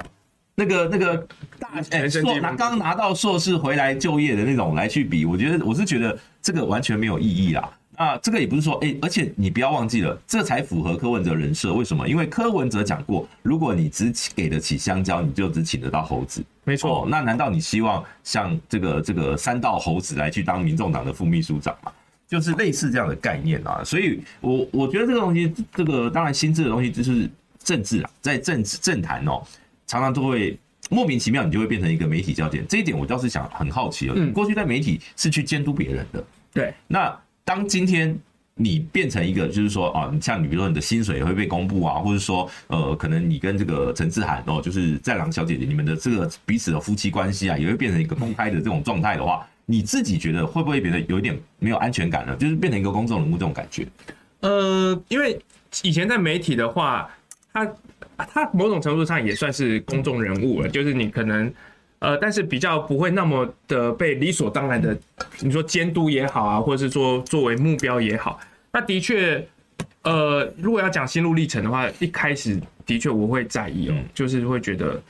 [0.55, 1.15] 那个那个
[1.59, 7.69] 大哎硕拿刚拿到硕士回来就业的那种来去比，我觉得我是觉得这个完全没有意义啦。
[8.03, 11.73] 啊，这个也不是说，哎，而且你不要忘记了，这才符合柯文哲人设。
[11.73, 12.09] 为什么？
[12.09, 16.45] 因为柯文哲讲过，如果你只给得起香蕉，你就只请得到猴子。
[16.65, 21.93] 没错，哦，那难道你希望像这个这个三道猴子来去当民众党的副秘书长吗？
[22.27, 23.83] 就是类似这样的概念啊。
[23.85, 27.31] 所以我我觉得这个东西，这个当然心智的东西就是
[27.63, 29.43] 政治啊，在政治政坛哦，
[29.87, 30.59] 常常都会
[30.91, 32.67] 莫名其妙，你就会变成一个媒体焦点。
[32.67, 34.33] 这一点我倒是想很好奇了。
[34.33, 37.17] 过去在媒体是去监督别人的，对，那。
[37.45, 38.17] 当今天
[38.55, 52.37] 你变成一个，就是说啊，像你比如说你的薪水也会被公布啊，或者说呃，可能你跟这个陈志涵哦，就是在郎小姐姐，你们的这个彼此的夫妻关系啊，也会变成一个公开的这种状态的话，你自己觉得会不会变得有一点没有安全感呢？
[52.37, 53.87] 就是变成一个公众人物这种感觉？
[54.41, 55.41] 呃，因为
[55.83, 57.11] 以前在媒体的话，
[57.53, 57.67] 他
[58.17, 61.53] 他某种程度上也算是公众人物了，就是你可能。
[62.03, 64.99] 呃，但是比较不会那么的被理所当然的，
[65.39, 68.41] 你说监督也好啊，或者是说作为目标也好，
[68.73, 69.47] 那的确，
[70.03, 75.01] 呃，如果要讲心路历程的话，一开始的确我会在意哦，就是会觉得，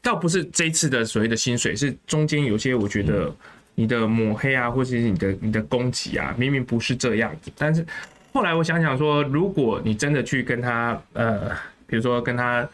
[0.00, 3.34] 倒不是这一次的所谓的薪水，是中间有些我觉得
[3.74, 7.84] 你的抹黑啊，或者是你的你的攻击啊，明明不是这样子，但是
[8.32, 11.50] 后来我想想说，如果你真的去跟他，呃，
[11.88, 12.64] 比如说跟他。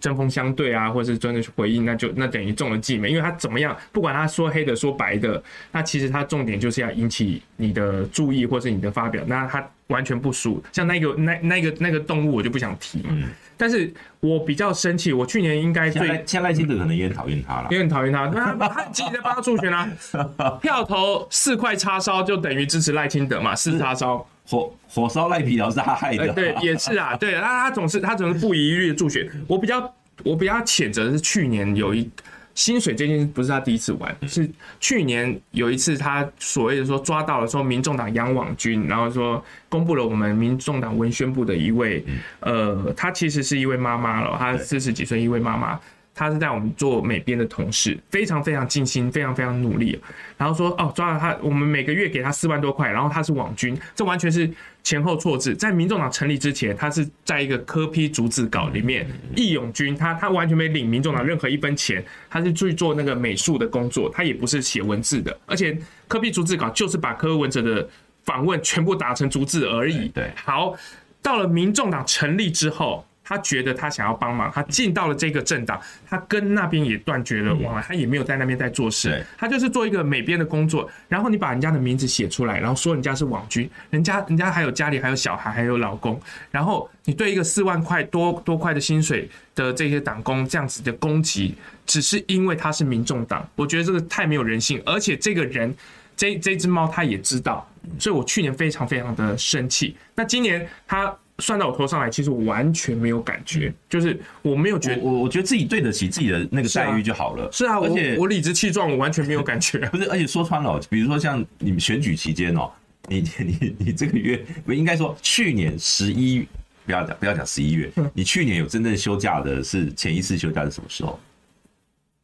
[0.00, 3.10] 针锋相对啊，或者是真的去回应，那就那等于中了计没？
[3.10, 10.62] 因为他怎么样，不管他说黑的说白的，那其实他重点就是要引起你的注意，或是你的发表，那他完全不输。
[10.72, 13.04] 像那个那那个那个动物，我就不想提。
[13.08, 13.28] 嗯。
[13.60, 19.86] 但是我比较生气，我去年应该最像赖清德可能也很讨厌他了，也很讨厌他， 他他积极在帮他助选啊，
[20.62, 24.26] 票投四块叉烧就等于支持赖清德嘛，四叉烧。
[24.48, 29.24] 火火烧赖皮条是他害的、欸，对， 也是啊，对，他他总是他总是不遗余力的助选。
[29.46, 29.94] 我比较
[30.24, 32.10] 我比较谴责的是去年有一
[32.54, 34.48] 薪水这件事不是他第一次玩，是
[34.80, 42.04] 去年有一次他所谓的说抓到了说民众党养网军，然后说公布了我们民众党文宣部的一位，
[42.40, 45.78] 呃，他其实是一位妈妈了，她四十几岁一位妈妈。
[46.12, 49.98] 他是在我们做美编的同事，非常非常尽心，非常非常努力。
[50.36, 52.90] 然后说哦，抓到他，我们每个月给他四万多块。
[52.90, 54.50] 然后他是网军，这完全是
[54.82, 55.54] 前后错字。
[55.54, 59.06] 在民众党成立之前，他是在一个科批逐字稿里面，
[59.36, 65.36] 义勇军，他他完全没领民众党任何一分钱，他是去做那个美术的工作，他也不是写文字的。
[65.46, 65.76] 而且
[66.08, 67.88] 科批逐字稿就是把柯文哲的
[68.24, 70.08] 访问全部打成逐字而已。
[70.08, 70.74] 对，好，
[71.22, 73.04] 到了民众党成立之后。
[73.30, 80.90] 他觉得他想要帮忙，他进到了这个政党，他跟那边也断绝了往来，他也没有在那边在做事，他就是做一个美编的工作。
[81.08, 86.20] 然后你把人家的名字写出来，然后说人家是网军，人家人家还有家里还有小孩还有老公，
[86.50, 91.54] 然后你对一个四万块多多块的薪水的这些党工这样子的攻击，
[91.86, 95.72] 只是因为他是民众党，我觉得这个太没有人性，而且这个人
[96.16, 97.64] 这这只猫他也知道，
[97.96, 99.96] 所以我去年非常非常的生气。
[100.16, 101.16] 那今年他。
[101.40, 107.48] 算到我头上来，其实我完全没有感觉，就是我没有觉得，我我觉得自己对得起自己的那个待遇就好了。
[107.50, 109.78] 是啊，而且我理直气壮，我完全没有感觉。
[109.90, 112.70] 不是，而且说穿了，比如说像你们选举期间哦，
[113.08, 116.46] 你你你这个月，不应该说去年十一，
[116.84, 121.18] 不要讲不要讲十一月，你去年有真正休假的是前一次休假是什么时候？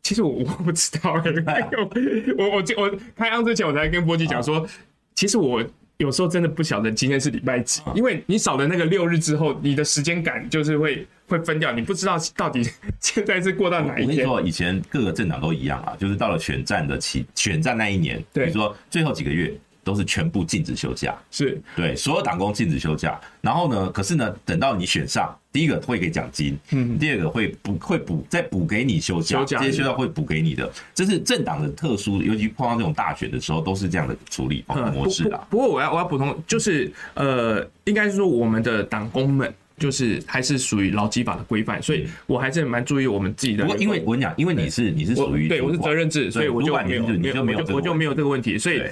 [0.03, 1.15] 其实我我不知道，
[2.39, 4.67] 我我我我开案之前我才跟波吉讲说，
[5.15, 5.65] 其实我。
[5.99, 12.63] 有时候真的不晓得今天是礼拜几，因为你少了那个六日之后，你的时间感就是会会分掉，你不知道到底
[13.01, 14.07] 现在是过到哪一天。
[14.07, 19.53] 我跟你说，以前各个政党都一样啊，就是到了选战的期，选战那一年，比如说最后几个月。
[19.87, 23.21] 都是全部禁止休假，是对所有党工禁止休假。
[23.41, 30.69] 然后呢，可是呢，等到你选上，第一个会给奖金，嗯，第二个会补会补再补给你休假，这些休假会补给你的。
[30.93, 35.41] 这是政党的特殊，尤其碰到这种大选的时候，都是这样的处理模式的。
[35.49, 43.63] 不过我要我要补充，就是呃，应该是说我们的党工们，就是还是属于劳基法的规范，所以我还是蛮注意我们自己的。
[43.65, 48.83] 不过因为我跟你讲，因为你是你是属于对，我是责任制，所以我就没有你就没有我就没有这个问题，所以。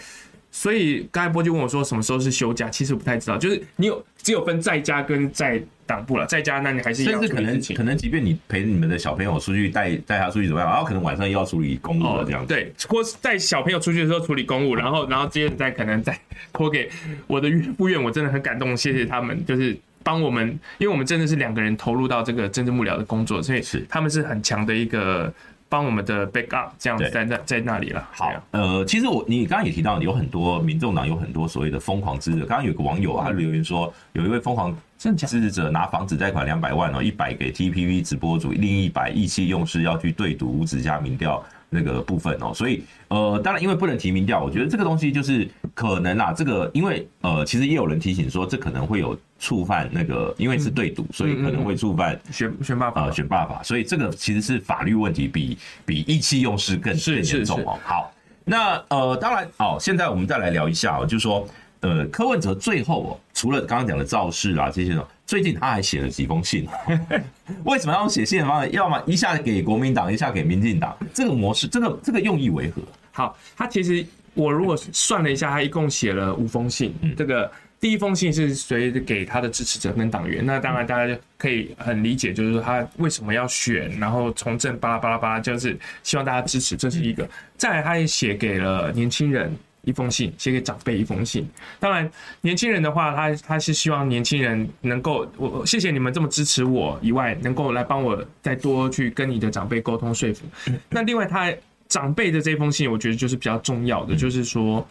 [0.57, 7.11] 所以刚才波就问我说什么时候是休假，其实我不太知道，就是你有只有分在家跟在党部了，在家那你还是要。
[7.11, 12.55] 甚至可能可能即便你陪你们的小朋友出去带带他出去怎么样，然后可能晚上又要处理公务了这样子。
[12.55, 16.16] 对，或是带小朋友出去的时候处理公务，然后然后接着再可能再
[16.52, 16.88] 托给
[17.26, 20.48] 我的岳父岳母，我真的很感动，谢谢他们，就是帮我们，
[20.78, 25.34] 因为我们真的是两个人投入到这个政治幕僚的工作，所以是他们是很强的一个。
[25.75, 28.09] 帮我们的 backup 这样子在那在那里了。
[28.12, 32.47] 好，呃，其实我你刚刚也提到，有很多民众党有很多所谓的疯狂支持者。
[32.47, 41.45] 刚刚有个网友啊，他留言说，有一位疯狂支持者拿房子贷款两百万哦，一百给 TPV 直播主，另一百意气用事要去对赌五子家民调。
[41.75, 57.77] 那个部分哦，所以呃，当然因为不能提名调，我觉得这个东西就是可能啊，这个因为呃，其实也有人提醒说，这可能会有触犯那个，因为是对赌，所以可能会触犯选选罢法呃选罢法，所以这个其实是法律问题，比比意气用事更更严重哦。
[57.85, 58.12] 好，
[58.45, 61.47] 那呃，当然哦，现在我们再来聊一下哦，就是说
[61.81, 65.05] 呃，柯文哲最后哦，除了刚刚讲的造势啊这些呢。
[65.27, 66.66] 最近他还写了几封信，
[67.64, 68.70] 为什么要用写信的方式？
[68.70, 72.83] 要么一下给国民党，一下给民进党，这个模式，这个这个用意为何？
[73.11, 74.05] 好，他其实
[74.35, 76.95] 我如果算了一下，他一共写了五封信。
[77.16, 77.51] 这个
[77.81, 87.27] 第一封信是随给他的支持者跟党员，那当然大家就可以很理解，就是说他为什么要选，然后从政巴拉巴拉巴拉，就是希望大家支持，这是一个。
[87.57, 89.51] 再来，他也写给了年轻人。
[89.85, 91.49] 一封信写给长辈，一封信。
[91.78, 92.11] 当然，
[92.41, 100.45] 年轻人的话，他他是希望年轻人能够，我谢谢你们这么支持我以外，能够来帮我再多去跟你的长辈沟通说服。
[100.91, 101.53] 那另外，他
[101.89, 104.87] 长辈的这封信，我觉得就是比较重要的，就是说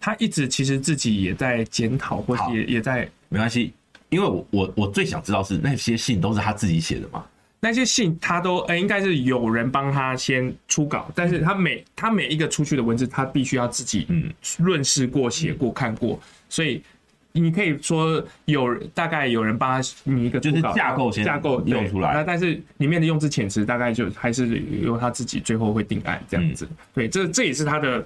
[0.00, 3.72] 他一直其实自己也在检讨，或者也也在没关系，
[4.10, 7.24] 因为我我我最想知道是那些信都是他自己写的吗？
[7.64, 16.82] 那些信他都呃、欸，应该是有人帮他先初稿，但是他每他每一个出去的文字，他必须要自己嗯润饰过、写过、看过，所以
[17.30, 26.68] 你可以说有大概有人帮他拟一个就是架构先架构用出来，那但是里面的用字遣词大概就还是由他自己最后会定案这样子。
[26.92, 28.04] 对，这这也是他的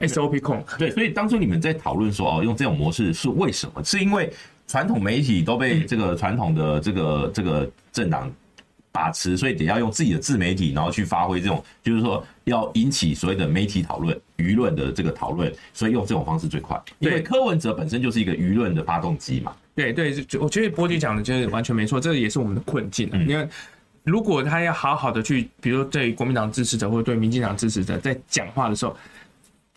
[0.00, 0.64] SOP 控。
[0.76, 3.84] 对，所以当初你们在讨论说哦，用这种模式是为什么？
[3.84, 4.32] 是因为
[4.66, 8.28] 传统媒体都被这个传统的这个这个政党。
[8.96, 16.80] 把持，所以得要用自己的自媒体，然后去发挥这种，就是说要引起所谓的媒体讨论、舆论的这个讨论，所以用这种方式最快。
[17.00, 19.54] 因为柯文哲本身就是一个舆论的发动机嘛。
[19.74, 23.10] 对对，我觉得波吉讲的就是完全没错，这也是我们的困境。
[23.12, 23.46] 你看，
[24.02, 28.96] 如果他要好好的去，比如说对国民党支持者或者对民进党支持者在讲话的时候，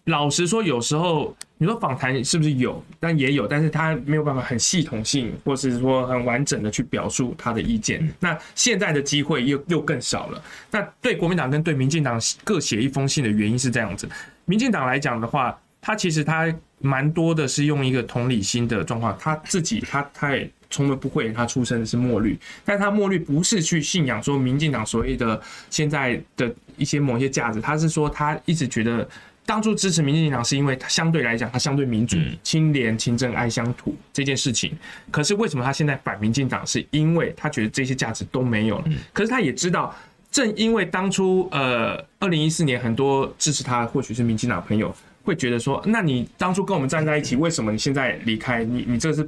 [0.10, 8.12] 老实说，有时候你说访谈是不是有，但也有，但是他没有办法很系统性，或是说很完整的去表述他的意见。
[8.20, 10.44] 那现在的机会又又更少了。
[10.72, 14.10] 那对国民党跟对民进党各写一封信的原因是这样子，
[14.46, 20.50] 民进党来讲的话，他其实他蛮多的是用一个同理心的状况，他自己他他也。
[20.72, 25.42] 从来不会，他出生的是墨绿，但他墨绿不是去信仰说民进党所谓的
[25.72, 29.10] 现在的一些某些价值，他是说他一直觉得
[29.50, 34.78] 当初支持民进党是因为他相对来讲他相对民主、清廉、勤政、爱乡土这件事情。
[35.10, 36.64] 可是为什么他现在反民进党？
[36.68, 38.86] 是因为他觉得这些价值都没有了。
[39.12, 39.96] 可是他也知道，
[40.30, 48.64] 正因为当初呃二零一四年很多支持他或许是民进党朋友会觉得说，那你当初跟我们站在一起，为什么你现在离开？
[48.64, 49.28] 你你这是。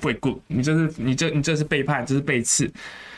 [0.00, 2.70] 不 good，你这是你这你这是背叛，这是背刺。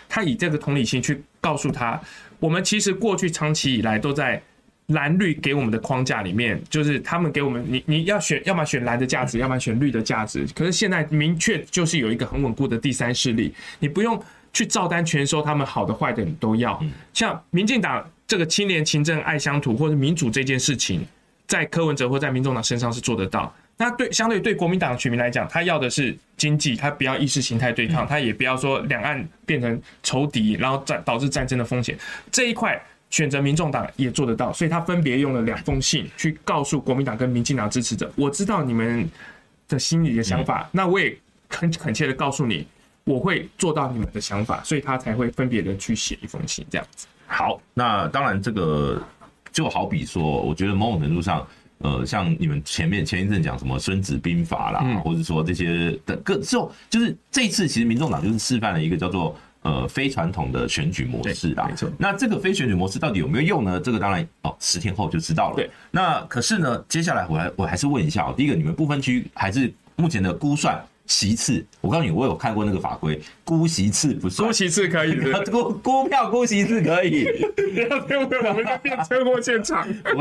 [0.08, 2.00] 他以这个同理心去告诉他，
[2.38, 4.42] 我们其实过去长期以来都在
[4.90, 10.46] 蓝绿给我们的框架里面，就是他们给我们，你你要选，要么选蓝的价值，要么选绿的价值。
[10.54, 14.20] 可是现在明确就是有一个很稳固的第三势力，你不用
[14.52, 16.80] 去照单全收，他们好的坏的你都要。
[17.12, 21.04] 像民进党这个清廉勤政爱乡土或者民主这件事情，
[21.46, 23.52] 在柯文哲或在民众党身上是做得到。
[23.76, 31.96] 那对相对对国民党的选民来讲，他要的是经济，他不要意识形态对抗，他也不要说两岸变成仇敌，然后战导致战争的风险。
[32.30, 32.78] 这一块
[33.10, 39.06] 选择民众党也做得到，所以他分别用了两封信去告诉国民党跟民进党支持者，我知道你们
[39.68, 41.14] 的心里的想法，那我也
[41.48, 42.66] 很恳切的告诉你，
[43.04, 47.06] 我会做到你们的想法，所以他才会分别的去写一封信这样子。
[47.26, 49.02] 好，那当然这个
[49.52, 51.46] 就好比说，我觉得某种程度上。
[51.82, 61.66] 呃，像你们前面前一阵讲什么《孙子兵法》啦，嗯、或者说这些的各就就是这一次其实民众党就是示范了一个叫做呃非传统的选举模式啊。
[61.68, 61.90] 没错。
[61.98, 63.80] 那这个非选举模式到底有没有用呢？
[63.80, 65.56] 这个当然哦，十天后就知道了。
[65.56, 65.70] 对。
[65.90, 70.80] 那可是呢，接下来我还我还是问一下哦，第一个，你们不分区还是目前的估算？
[71.06, 75.16] 席次，我告诉你，我有看过那个法规，估席次不算，估席次可以，
[75.50, 77.24] 估估票估席次可以。
[77.56, 79.88] 不要不要不要，我们在变车祸现场。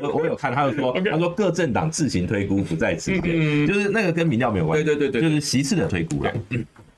[0.00, 4.84] 我我有看，他有说， 他说各政党自行推估不在此限，就是那个跟民调没有关系。
[4.84, 6.32] 对对对对，就是席次的推估了。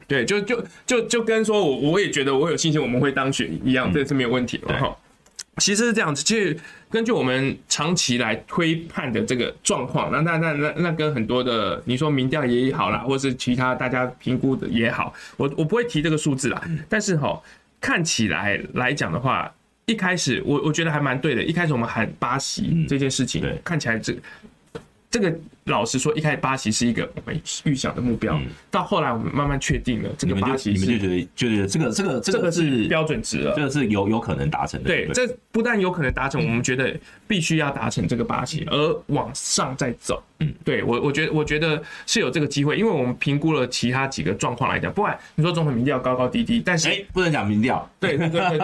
[0.08, 4.96] 对，就就就就跟说我我也觉得我有信心我们会当选一样，这是没有问题的哈。
[5.58, 6.56] 其实是这样子，其实
[6.90, 16.62] 根据我们长期来推判的这个状况，那那那那那跟很多的你说民调也好啦，或是其他大家评估的也好，我我不会提这个数字啦。
[16.88, 17.38] 但是哈，
[17.78, 19.52] 看起来来讲的话，
[19.84, 21.44] 一开始我我觉得还蛮对的。
[21.44, 24.16] 一开始我们喊巴西这件事情，看起来这
[25.10, 25.38] 这个。
[25.68, 34.88] 老实说，一开始八席是一个我们预想的目标，嗯、到后来我们慢慢确定了这个八席，你们就觉得觉得这个这个这个是标准值了，这个是有有可能达成的。
[34.88, 36.94] 对，这不但有可能达成，我们觉得
[37.26, 40.22] 必须要达成这个八席，嗯、而往上再走。
[40.40, 48.58] 嗯，对我我觉得我觉得是有这个机会，因为我们评估了其他几个状况来讲，不管你说总统民调高高低低，但是哎、欸，不能讲民调，对对对对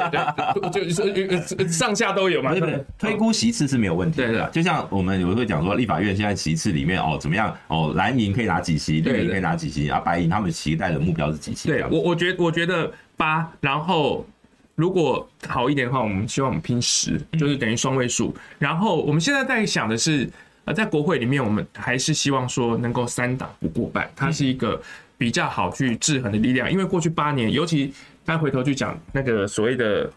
[0.70, 2.52] 对，就是上下都有嘛。
[2.52, 4.28] 对对，推估席次是没有问题的。
[4.28, 7.56] 对的，就像我们有时候会讲说，立法院现在席次里面哦怎么样？
[7.68, 9.98] 哦，蓝银可以拿几席，绿营可以拿几席啊？
[10.00, 11.68] 白银他们期待的目标是几席？
[11.68, 14.26] 对我，我觉我觉得八，然后
[14.74, 18.34] 如果好一点的话，我们希望我们拼十，就是等于双位数。
[18.58, 20.28] 然后我们现在在想的是，
[20.64, 24.80] 呃，在国会里面，我们还是希望说能够三党不过半，它是一个
[25.16, 26.70] 比较好去制衡的力量。
[26.70, 27.92] 因为过去八年，尤其
[28.24, 30.10] 再回头去讲那个所谓的。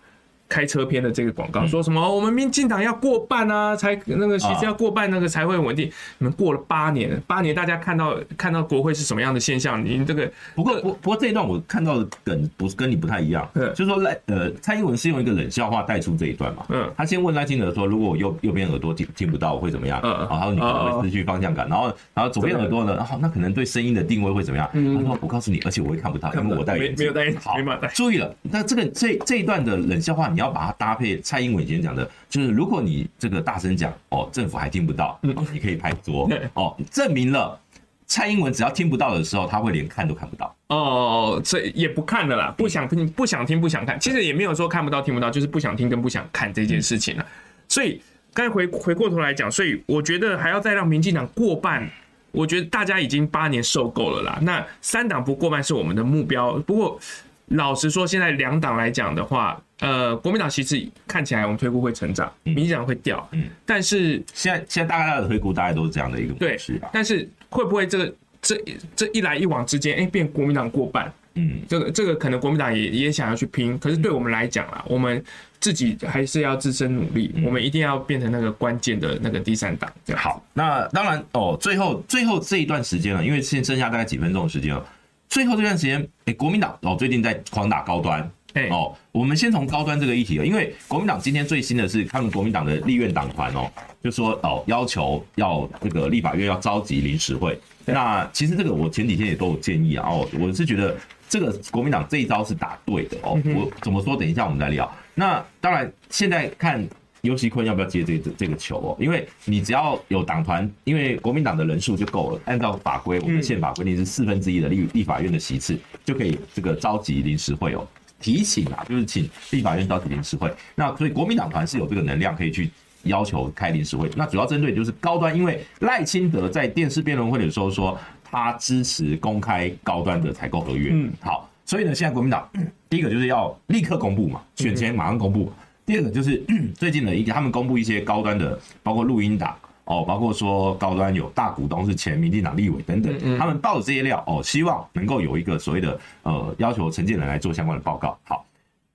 [0.49, 1.97] 开车篇的这个广告说什么？
[2.15, 5.89] 我们民进党要过半啊，才那个其实要过半，那个才会稳定。
[6.19, 9.83] 你们过了八年，八年大家看到看到国会是什么样的现象？
[9.83, 16.65] 您这个不过不不过这一段我看到的梗不是跟你不太一样，就是说赖呃蔡英文是用一个冷笑话带出这一段嘛。
[16.69, 19.99] 嗯，他先问赖清德说，如果我右右边耳朵听听不到会怎么样？
[20.03, 21.67] 嗯，然后你可能会失去方向感。
[21.67, 22.95] 然后然后左边耳朵呢？
[22.95, 24.69] 然后那可能对声音的定位会怎么样？
[24.71, 27.05] 他说我告诉你，而且我会看不到，因为我戴眼镜。
[27.05, 27.41] 没有戴眼镜。
[27.41, 27.55] 好，
[27.93, 30.31] 注意了，那这个这这一段的冷笑话。
[30.37, 37.59] 你要把它搭配蔡英文以前讲的，就是如果你这个大声讲哦，政府还听不到，哦，你可以拍桌哦，证明了
[38.05, 47.25] 蔡英文只要听不到的时候，他会连看都看不到哦，这也不看了啦，不想听，不想听，不想看，其实也没有说看不到、听不到，就是不想听跟不想看这件事情了。
[47.67, 47.99] 所以
[48.31, 51.89] 刚才回回过头来讲，所以我觉得还要再让民进党过半，
[52.31, 54.37] 我觉得大家已经八年受够了啦。
[54.43, 56.99] 那三党不过半是我们的目标，不过。
[57.47, 68.61] 老实说，现在两党来讲的话，呃，国民党其实看起来我们推估会成长，民进党会掉，嗯，但是现在现在大概的推估大概都是这样的一个对，是，但是会不会这个这
[68.95, 71.11] 这一来一往之间，哎、欸，变国民党过半。
[71.39, 75.23] 嗯，这个这个可能国民党也也想要去拼，可是对我们来讲啊，我们
[75.59, 79.87] 自己还是要自身努力，我们一定要变成那个关键的那个第三党。
[80.15, 84.83] 好，那当然哦，最后最后这一段时间了，因为现剩下大概几分钟的时间了，
[85.29, 93.71] 最后这段时间，哎，国民党哦最近在狂打高端，哎哦，我们先从高端这个议题，因为国民党今天最新的是他们国民党的立院党团哦，
[94.03, 100.95] 就说哦要求要这个立法院要召集临时会，那其实这个我前几天也都有建议啊，哦，我是觉得。
[101.29, 104.15] 这个国民党这一招是打对的哦，我怎么说？
[104.15, 104.89] 等一下我们再聊。
[105.13, 106.87] 那当然，现在看
[107.27, 112.41] 游锡堃要不要接这个这个球哦，因为你只要有党团，因为国民党的人数就够了。
[112.45, 117.87] 按照法规，我们宪法规定是四分之一的立立法院的席次就可以这个召集临时会哦，
[118.19, 120.51] 提请啊，就是请立法院召集临时会。
[120.73, 122.69] 那所以国民党团是有这个能量可以去
[123.03, 124.09] 要求开临时会。
[124.15, 127.97] 那主要针对就是高端，因为赖清德在电视辩论会的时候说。
[128.29, 130.89] 他支持公开高端的采购合约。
[130.91, 132.45] 嗯，好，所以呢，现在国民党
[132.89, 135.49] 第一个就是要立刻公布嘛，选前马上公布。
[135.87, 136.43] 第二个就是
[136.75, 148.19] 最近的一个，他们公布一些高端的，包括录音档哦，包括说高端有大股东是前民进党立委等等，他们报的这些料哦，希望能够有一个所谓的呃要求承建人来做相关的报告。
[148.25, 148.45] 好，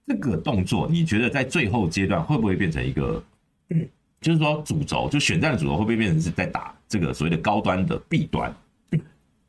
[0.07, 3.24] 这个动作你觉得在最后阶段会不会变成一个，
[4.20, 8.55] 就是说主轴，就选战的主轴会不会变成是在打这个所谓的高端的弊端？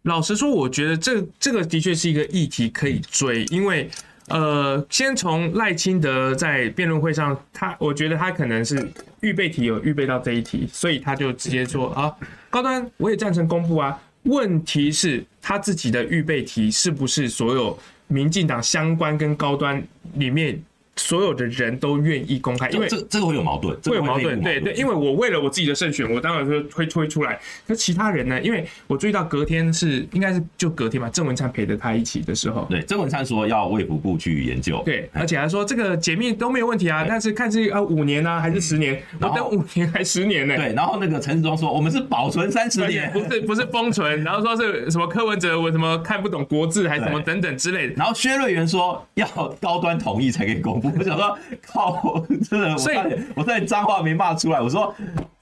[0.03, 3.89] 老实说，我觉得这这个的确是一个议题可以追，因为
[4.33, 8.83] 呃，先从赖清德在辩论会上，他我觉得他可能是
[9.21, 12.11] 预备题有预备到这一题，所以他就直接说啊，
[12.49, 13.95] 高端我也赞成公布啊。
[14.23, 17.77] 问题是，他自己的预备题是不是所有
[18.07, 19.79] 民进党相关跟高端
[20.15, 20.59] 里面？
[20.95, 27.39] 所有的人都愿意公开，因为这这个会有矛盾，会有矛盾，对对，因为我为了我自己的胜选，我当然是会推出来。
[27.67, 28.39] 可其他人呢？
[28.41, 40.55] 因为我注意到隔天是应该是就隔天嘛，郑文灿陪着他一起的时候，对，郑文灿说要卫福部去研究，对，而且还说这个解密都没有问题啊，但是看是啊五年啊还是十年，我等五年还十年呢？
[40.55, 49.27] 对，然后那个陈时中说我们是保存三十年， 不是不是封存，然后说是什么柯文哲我什么看不懂国字还是什么等等之类的，然后薛瑞元说要
[49.59, 51.37] 高端同意才可以公布，我想说。
[51.65, 52.23] 靠！
[52.49, 52.97] 真的，所以
[53.35, 54.61] 我在脏话没骂出来。
[54.61, 54.93] 我说：“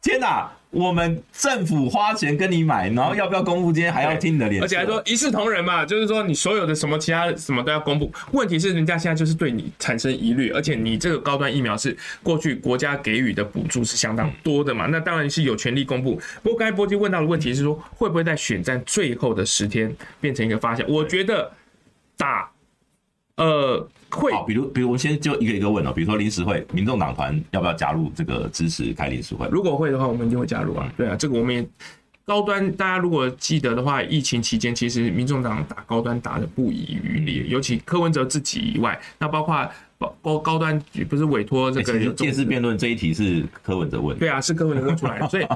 [0.01, 3.71] 天哪，我们政府花钱跟你买，然后要不要公布？
[3.71, 8.11] 今天还要听你的脸，而且还说一视同仁嘛，就是说你所有的什么其他什么都要公布。
[8.31, 16.21] 问题是人家现在就是对你产生疑虑，而且你这个高端疫苗是过去国家给予的补助是相当多的嘛，那当然是有权利公布。
[16.41, 20.85] 不过刚才波基问到的问题是说，会不会在选战最后的十天变成一个发酵？
[20.87, 21.51] 我觉得
[22.15, 22.49] 打。”
[23.37, 29.47] 呃，会，比如，比如，我们先就一个一个问哦，比如说临时会，民众党团要不要加入这个支持开临时会？
[29.51, 30.91] 如果会的话，我们一定会加入啊。
[30.97, 31.67] 对啊，这个我们也
[32.25, 45.47] 高端，大家如果记得的话，疫情期间其实民众党打高端打的不遗余力，尤其柯文哲自己以外，那包括包高高端不是委托这个电视辩论这一题是柯文哲问，对啊，是柯文哲问出来的， 所以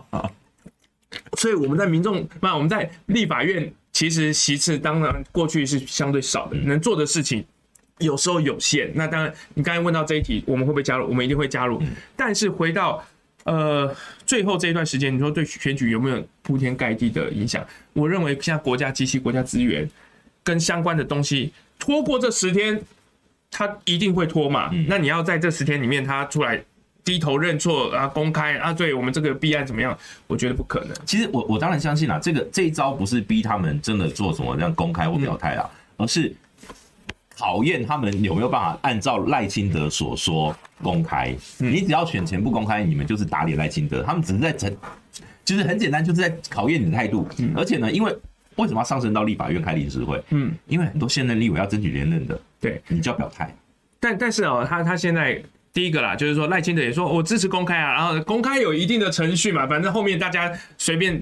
[1.38, 7.46] 所以我们在民众，那我们在立法院其实席次当然过去是相对少的，能做的事情。
[8.00, 11.08] 有时候有限，那当然，你刚才问到这一题，我们会不会加入？
[11.08, 11.82] 我们一定会加入。
[12.14, 13.02] 但是回到
[13.46, 17.66] 呃最后这一段时间，你说对选举有没有铺天盖地的影响？
[17.94, 19.90] 我认为现在国家机器、国家资源
[20.44, 22.82] 跟相关的东西拖过这十天，
[23.50, 24.70] 他一定会拖嘛。
[24.90, 26.62] 那你要在这十天里面，他出来
[27.06, 29.98] 低头认错啊，公开啊，对我们这个弊案怎么样？
[30.28, 30.94] 我觉得不可能。
[31.06, 36.36] 其实我我当然相信啦，这个这一招不是逼他们真的做什么这样公开或表态啊，而是。
[37.38, 41.36] 考验他们有没有办法按照赖清德所说公开。
[41.58, 44.02] 你只要选前不公开，你们就是打脸赖清德。
[44.02, 44.74] 他们只是在整，
[45.44, 47.28] 就是很简单，就是在考验你的态度。
[47.56, 48.16] 而且呢，因为
[48.56, 50.24] 为什么要上升到立法院开临时会？
[50.30, 53.54] 嗯，因为很多现任立委要争取连任的，对，你就要表态。
[54.00, 55.42] 但但是哦，他他现在
[55.74, 61.14] 第一个啦，就是说赖清德也说我支持公开啊，然后公开有一定的程序嘛，反正后面大家随便，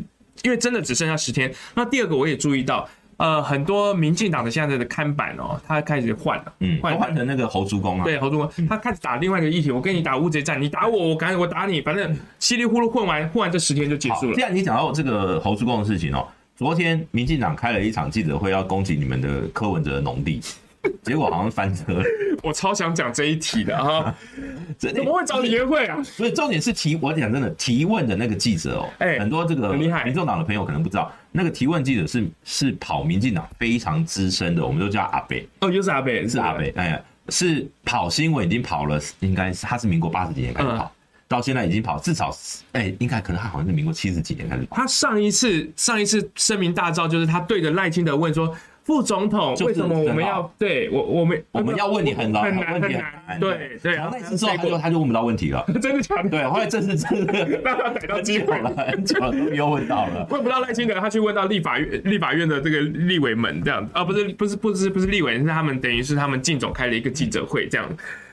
[0.43, 1.51] 因为真的只剩下十天。
[1.73, 2.87] 那第二个我也注意到。
[3.17, 14.33] 呃，很多民进党的现在的看板哦，他开始换了，嗯，换换成那个侯竹公啊，对，侯竹公，他开始打另外一个议题，我跟你打乌贼战，你打我，我赶紧我打你，反正稀里糊涂混完，混完这十天就结束了。
[14.33, 20.41] 既然你讲到这个侯竹公的事情哦，昨天民进党开了一场记者会，要攻击你们的柯文哲的农地。
[21.01, 22.03] 结果好像翻车了，
[22.43, 24.13] 我超想讲这一题的啊！
[24.77, 26.03] 怎么会找你约会啊？
[26.03, 40.91] 所以重点是提，我讲真的，提问的那个记者哦，哎，很多这个民众党的朋友可能不知道，那个提问记者是是跑民进党非常资深的，我们都叫阿北哦，又是阿北，是阿北，哎呀，是跑新闻已经跑了，应该是他是民国八十几年开始跑，
[41.29, 42.29] 到现在已经跑至少，
[42.73, 44.75] 哎、欸，应该可能他好像是民国七十几年开始跑。
[44.75, 48.53] 他上一次上一次声名大噪，就是他对着赖清德问说。
[48.83, 53.39] 副总统，为什么我们要对我我们我们要问你很难很难很难？
[53.39, 56.29] 对对，然后那次之后他就他就问不到问题了， 真的假的？
[56.29, 67.87] 对，后来这次真的让他逮到机会了，很久了又问到了，问不到赖清德，他去问到立法院立法院的这个立委们这样啊，不是不是不是不是立委，是他们等于是他们靳总开了一个记者会这样。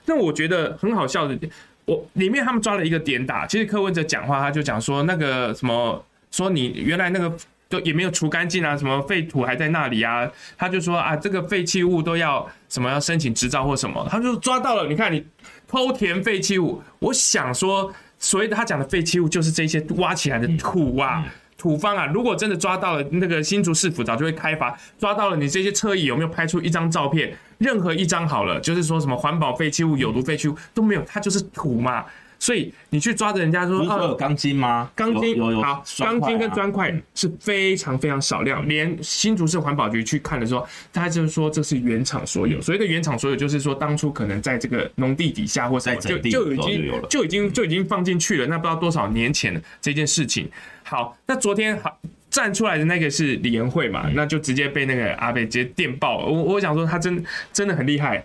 [0.06, 1.38] 那我觉得很好笑的，
[1.84, 7.32] 我里面他们抓了一个点打，其实柯文哲讲话他就讲说那个什么，说你原来那个。
[7.70, 10.28] 都也没有除干净啊，什么废土还在那里啊？
[10.58, 14.06] 他就说啊，这个废弃物都要什么要申请执照或什么？
[14.10, 15.24] 他就抓到了，你看你
[15.68, 16.82] 偷填废弃物。
[16.98, 21.24] 我想说，所谓的他讲的废弃物，就是这些挖起来的土啊、
[21.56, 22.06] 土方啊。
[22.06, 24.76] 如果真的抓到了，那个新竹市府早就会开罚。
[24.98, 27.32] 抓到了你这些车椅有没有拍出一张照片？
[27.58, 32.04] 任何一张好了，就是说什么环保废弃物、有毒废弃物都没有，它就是土嘛。
[32.40, 34.90] 所以你去抓着人家说，不是说有钢筋吗？
[34.96, 38.66] 钢筋有有好，钢筋跟砖块是非常非常少量。
[38.66, 42.58] 连新竹市环保局去看的时候，他就是说这是原厂所有。
[42.62, 48.46] 所谓的原厂所有，就是说当初可能在这个农地底下或者就就已经就已经就已经放进去了。
[48.46, 50.50] 那不知道多少年前的这件事情。
[50.82, 54.08] 好，那昨天好站出来的那个是李延慧嘛？
[54.14, 56.24] 那就直接被那个阿贝直接电爆。
[56.24, 57.22] 我我想说他真
[57.52, 58.24] 真的很厉害。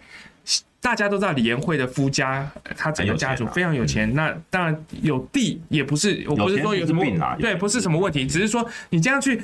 [0.85, 4.13] 大家都知道李延慧的夫家，他整个家族非常有钱。
[4.13, 7.03] 那当然有地，也不是，我不是说有什么，
[7.39, 9.41] 对，不是什么问题，只是说你这样去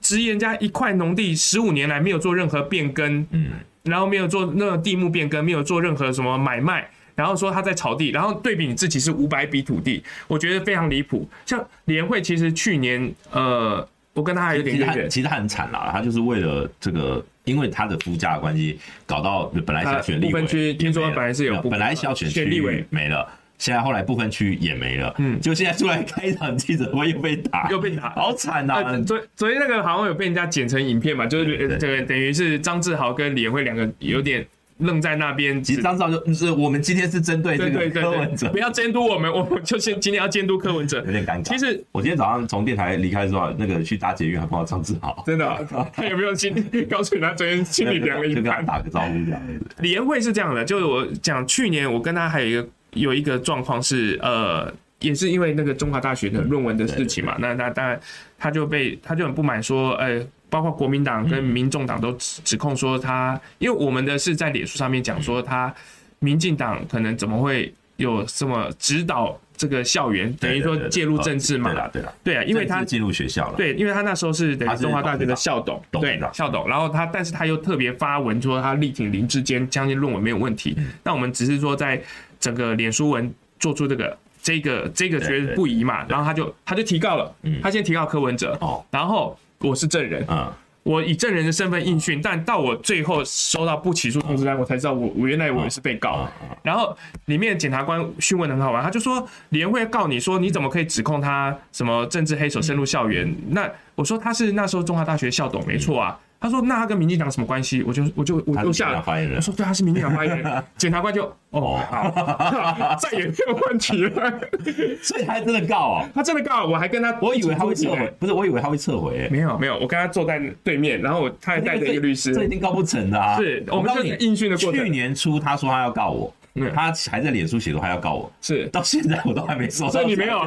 [0.00, 3.50] 质疑人家一块农地十五年来没有做任何变更，嗯，
[3.82, 11.28] 然后没有做那个地目变更，没有做任何什么买卖，然后说他在炒地，然后对比你自己是五百笔土地，我觉得非常离谱。
[11.44, 13.86] 像李延慧，其实去年，呃，
[14.18, 17.24] 我跟他还有点渊源，其实他很惨啦，他就是为了这个。
[17.44, 29.00] 因为他的夫家的关系，搞到本来想选立委，听说本来是有，本来是要选选立委没了，现在后来部分区也没了，嗯，就现在出来开一场记者会又被打，又被打，好惨呐、啊！
[29.06, 34.46] 昨昨天那个好像有被人家剪成影片嘛，就是这个等于是张志豪跟李延慧两个有点。
[34.78, 41.42] 愣在那边，其实张照就是我们今天是针对这个柯文哲，不要监督我们， 我们就先今天要监督柯文哲，有点尴尬。
[41.42, 45.58] 其实我今天早上从电台离开的时候，那个去搭捷运还碰到张志豪，真的、啊，
[45.92, 46.54] 他有没有心
[46.88, 49.42] 告诉你他昨天心里凉了一半，就跟他打个招呼这样。
[49.80, 57.98] 李延慧是这样的，就是我讲去年我跟他还有一个有一个状况是，呃，也是因为那个中华大学的论文的事情嘛，那那当然
[58.38, 60.24] 他就被他就很不满说，呃。
[60.50, 65.72] 包括国民党跟民众党都指控说他，因为我们的是在脸书上面讲说他，
[66.20, 71.70] 民进党可能怎么会有什么指导这个校园，等于说介入政治嘛？
[71.72, 73.56] 对啊，对啊，对啊，因为他进入学校了。
[73.56, 76.66] 对，因为他那时候是等于中华大学的校董，对校董。
[76.68, 80.76] 然后他，但是他又特别发文说他力挺林志坚，相信论文没有问题。
[81.02, 82.00] 那我们只是说在
[82.40, 88.58] 整个脸书文做出这个这个这个觉得不宜嘛，然后他就他就提告了，他先提告柯文哲，
[88.90, 89.38] 然后。
[89.60, 90.52] 我是证人，嗯，
[90.84, 96.28] 我以证人的身份应讯，但到我最后收到不起诉通知单，我才知道我我原来我也是被告。
[96.62, 96.96] 然后
[97.26, 103.34] 里面检察官讯问的很好玩，他就说李延慧告你说你怎么可以指控他什么政治黑手深入校园？
[103.50, 106.18] 那我说他是那时候中华大学校董，没错啊。
[106.40, 109.02] 他说：“那他跟民进党什么关系？”我就我就我就下了。
[109.36, 110.62] 我说：“对，他是民进党发言人。
[110.78, 114.32] ”检察官就哦，好， 再也没有问题了。
[115.02, 116.64] 所以他真的告哦，他真的告。
[116.64, 119.28] 我还跟他，我以为他会撤回，不是，我以为他会撤回。
[119.30, 123.36] 没有没有，我跟他坐在对面，然后他还带着一个律师，这一定告不成的啊！
[123.36, 124.84] 是我们就应讯的过程。
[124.84, 126.32] 去年初他说他要告我。
[126.74, 130.38] 他还在脸书写说他要告我，是到现在我都还没收到，所以你没有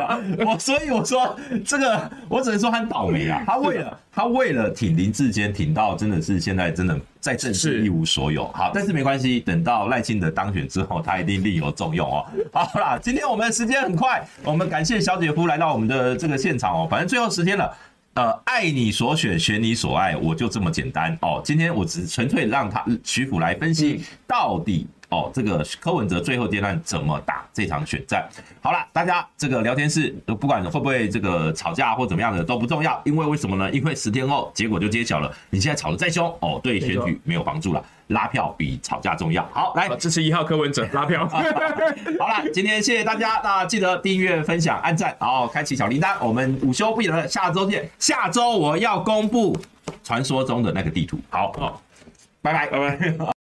[0.46, 3.44] 我，所以我说这个我只能说他倒霉啊！
[3.48, 8.48] 他为了他为了挺林志坚，挺到真的是现在真的在政治一无所有。
[8.50, 12.26] 好，但是没关系，等到赖清德当选之后，他一定另有重用哦。
[12.52, 16.88] 好啦，今天我们的时间很快，我们感谢小姐夫来到我们的这个现场哦。
[16.90, 17.78] 反正最后十天了，
[18.16, 21.42] 呃，爱你所选，选你所爱，我就这么简单哦。
[21.44, 24.88] 今天我只是纯粹让他徐府来分析到底。
[25.12, 28.28] 哦，这个柯文哲最后阶段怎么打这场选战？
[28.62, 33.70] 好了，大家这个聊天室不管会不会这个吵架或怎么样的都不重要，因为为什么呢？
[33.72, 35.30] 因为十天后结果就揭晓了。
[35.50, 39.46] 你现在吵得再凶哦，对选举没有帮助了，拉票比吵架重要。
[39.52, 41.28] 好，来支持一号柯文哲拉票。
[42.18, 46.16] 好了，今天谢谢大家，那记得订阅、分享、按赞，然后开启小铃铛。
[46.26, 47.90] 我们午休不远了，下周见。
[48.00, 49.58] 下周我要公布
[50.06, 51.20] 传说中的那个地图。
[51.30, 51.82] 好，好，
[52.42, 53.41] 拜拜，拜拜。